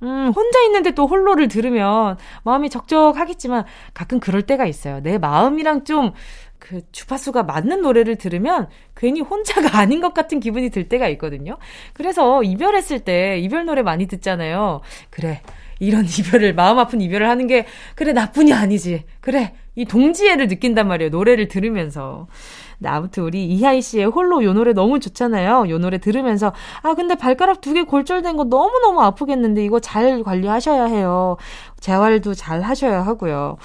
[0.04, 5.02] 음, 혼자 있는데 또 홀로를 들으면 마음이 적적하겠지만 가끔 그럴 때가 있어요.
[5.02, 6.14] 내 마음이랑 좀
[6.68, 11.58] 그 주파수가 맞는 노래를 들으면 괜히 혼자가 아닌 것 같은 기분이 들 때가 있거든요.
[11.94, 14.82] 그래서 이별했을 때 이별 노래 많이 듣잖아요.
[15.12, 15.42] 그래.
[15.80, 19.04] 이런 이별을, 마음 아픈 이별을 하는 게, 그래, 나뿐이 아니지.
[19.20, 21.10] 그래, 이 동지애를 느낀단 말이에요.
[21.10, 22.28] 노래를 들으면서.
[22.80, 25.70] 네, 아무튼 우리 이하이 씨의 홀로 요 노래 너무 좋잖아요.
[25.70, 30.24] 요 노래 들으면서 아 근데 발가락 두 개 골절된 거 너무 너무 아프겠는데 이거 잘
[30.24, 31.38] 관리하셔야 해요.
[31.80, 33.58] 재활도 잘 하셔야 하고요.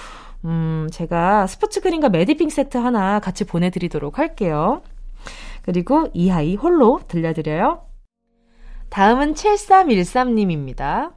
[0.45, 4.81] 음, 제가 스포츠 그린과 메디핑 세트 하나 같이 보내드리도록 할게요.
[5.61, 7.83] 그리고 이하이 홀로 들려드려요.
[8.89, 11.11] 다음은 7313님입니다.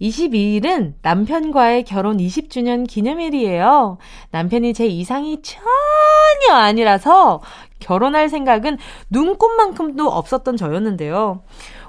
[0.00, 3.98] 22일은 남편과의 결혼 20주년 기념일이에요.
[4.30, 7.40] 남편이 제 이상이 전혀 아니라서
[7.78, 8.78] 결혼할 생각은
[9.10, 11.42] 눈꽃만큼도 없었던 저였는데요.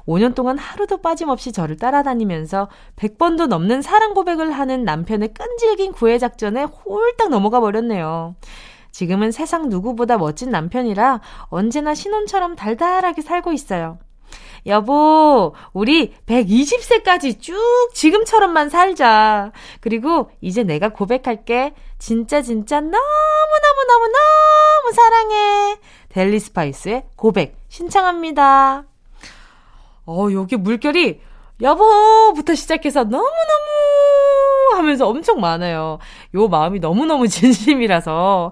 [0.07, 6.63] 5년 동안 하루도 빠짐없이 저를 따라다니면서 100번도 넘는 사랑 고백을 하는 남편의 끈질긴 구애 작전에
[6.63, 8.35] 홀딱 넘어가 버렸네요.
[8.91, 13.99] 지금은 세상 누구보다 멋진 남편이라 언제나 신혼처럼 달달하게 살고 있어요.
[14.67, 17.55] 여보, 우리 120세까지 쭉
[17.93, 19.51] 지금처럼만 살자.
[19.79, 21.73] 그리고 이제 내가 고백할게.
[21.97, 23.01] 진짜 진짜 너무너무너무너무
[24.93, 25.77] 사랑해.
[26.09, 28.83] 델리 스파이스의 고백 신청합니다.
[30.05, 31.21] 어, 여기 물결이
[31.61, 33.27] 여보부터 시작해서 너무너무
[34.75, 35.97] 하면서 엄청 많아요.
[36.35, 38.51] 요 마음이 너무너무 진심이라서.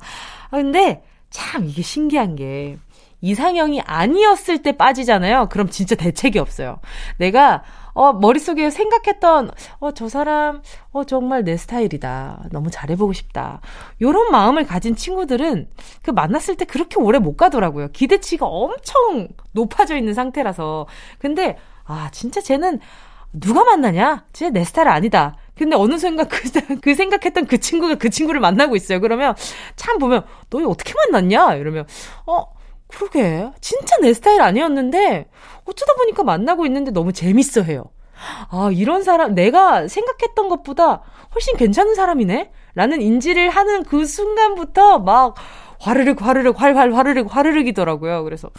[0.49, 2.77] 아, 근데 참 이게 신기한 게
[3.25, 5.49] 이상형이 아니었을 때 빠지잖아요.
[5.49, 6.79] 그럼 진짜 대책이 없어요.
[7.17, 7.63] 내가
[7.93, 10.61] 어, 머릿속에 생각했던, 어, 저 사람,
[10.91, 12.43] 어, 정말 내 스타일이다.
[12.51, 13.61] 너무 잘해보고 싶다.
[14.01, 15.69] 요런 마음을 가진 친구들은
[16.03, 17.87] 그 만났을 때 그렇게 오래 못 가더라고요.
[17.93, 20.87] 기대치가 엄청 높아져 있는 상태라서.
[21.19, 22.81] 근데, 아, 진짜 쟤는
[23.31, 24.25] 누가 만나냐?
[24.33, 25.37] 진짜 내 스타일 아니다.
[25.55, 26.41] 근데 어느 순간 그,
[26.81, 28.99] 그 생각했던 그 친구가 그 친구를 만나고 있어요.
[28.99, 29.35] 그러면
[29.77, 31.55] 참 보면, 너 어떻게 만났냐?
[31.55, 31.87] 이러면,
[32.27, 32.54] 어,
[32.95, 33.49] 그러게.
[33.61, 35.27] 진짜 내 스타일 아니었는데,
[35.65, 37.85] 어쩌다 보니까 만나고 있는데 너무 재밌어 해요.
[38.49, 41.01] 아, 이런 사람, 내가 생각했던 것보다
[41.33, 42.51] 훨씬 괜찮은 사람이네?
[42.73, 45.35] 라는 인지를 하는 그 순간부터 막,
[45.79, 48.23] 화르륵, 화르륵, 활활, 화르륵, 화르륵이더라고요.
[48.23, 48.49] 그래서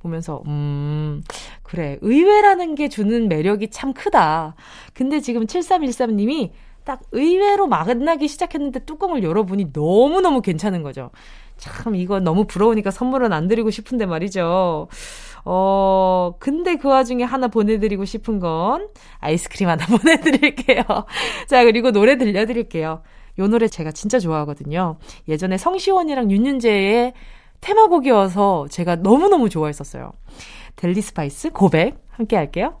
[0.00, 1.22] 보면서, 음,
[1.62, 1.98] 그래.
[2.02, 4.54] 의외라는 게 주는 매력이 참 크다.
[4.92, 6.50] 근데 지금 7313님이
[6.84, 11.10] 딱 의외로 만나기 시작했는데 뚜껑을 열어보니 너무너무 괜찮은 거죠.
[11.56, 14.88] 참, 이거 너무 부러우니까 선물은 안 드리고 싶은데 말이죠.
[15.44, 18.88] 어, 근데 그 와중에 하나 보내드리고 싶은 건
[19.20, 20.82] 아이스크림 하나 보내드릴게요.
[21.48, 23.02] 자, 그리고 노래 들려드릴게요.
[23.38, 24.96] 요 노래 제가 진짜 좋아하거든요.
[25.28, 27.12] 예전에 성시원이랑 윤윤재의
[27.60, 30.12] 테마곡이어서 제가 너무너무 좋아했었어요.
[30.76, 32.80] 델리 스파이스 고백 함께 할게요.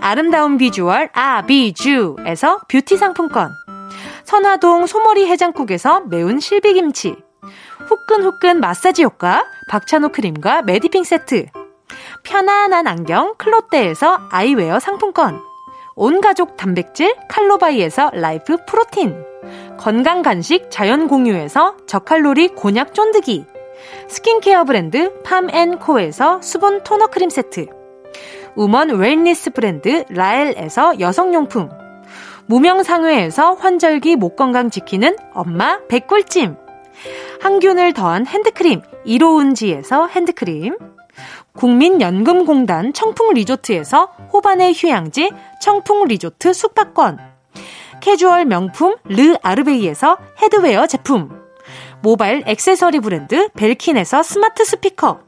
[0.00, 3.50] 아름다운 비주얼 아비주에서 뷰티 상품권,
[4.24, 7.16] 선화동 소머리 해장국에서 매운 실비김치,
[7.88, 11.46] 후끈후끈 마사지 효과 박찬호 크림과 메디핑 세트,
[12.24, 15.40] 편안한 안경 클로떼에서 아이웨어 상품권,
[15.94, 19.24] 온가족 단백질 칼로바이에서 라이프 프로틴,
[19.78, 23.46] 건강 간식 자연 공유에서 저칼로리 곤약 쫀득이,
[24.08, 27.75] 스킨케어 브랜드 팜앤코에서 수분 토너 크림 세트,
[28.56, 31.68] woman wellness 브랜드 라엘에서 여성용품,
[32.46, 36.56] 무명상회에서 환절기 목 건강 지키는 엄마 백골찜,
[37.42, 40.78] 항균을 더한 핸드크림 이로운지에서 핸드크림,
[41.52, 47.18] 국민연금공단 청풍리조트에서 호반의 휴양지 청풍리조트 숙박권,
[48.00, 51.28] 캐주얼 명품 르 아르베이에서 headwear 제품,
[52.00, 55.20] 모바일 액세서리 브랜드 벨킨에서 스마트 스피커,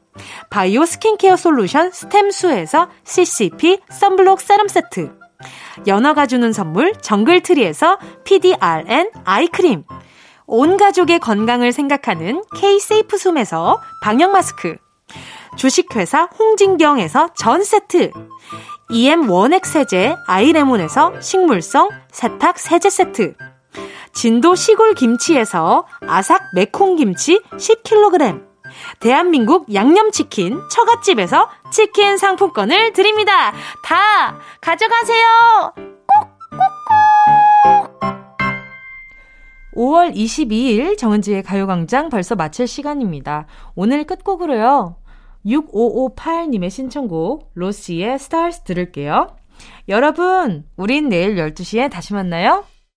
[0.51, 5.19] 바이오 스킨케어 솔루션 스템수에서 CCP sunblock 세럼 세트,
[5.87, 9.85] 연어가 주는 선물 정글트리에서 PDRN 아이크림.
[10.47, 14.77] 온 가족의 건강을 생각하는 K-세이프 숨에서 방역 마스크.
[15.57, 18.13] 주식회사 홍진경에서 전 세트.
[18.91, 23.35] EM 원액 세제 아이레몬에서 식물성 세탁 세제 세트.
[24.15, 28.48] 진도 시골 김치에서 아삭 매콩 김치 10kg.
[29.01, 33.53] 대한민국 양념치킨 처갓집에서 치킨 상품권을 드립니다.
[33.85, 35.27] 다 가져가세요.
[39.77, 43.47] 5월 22일 정은지의 가요광장 벌써 마칠 시간입니다.
[43.77, 44.97] 오늘 끝곡으로요.
[45.47, 49.37] 6558님의 신청곡 로시의 스타스 들을게요.
[49.89, 52.65] 여러분, 우린 내일 12시에 다시 만나요.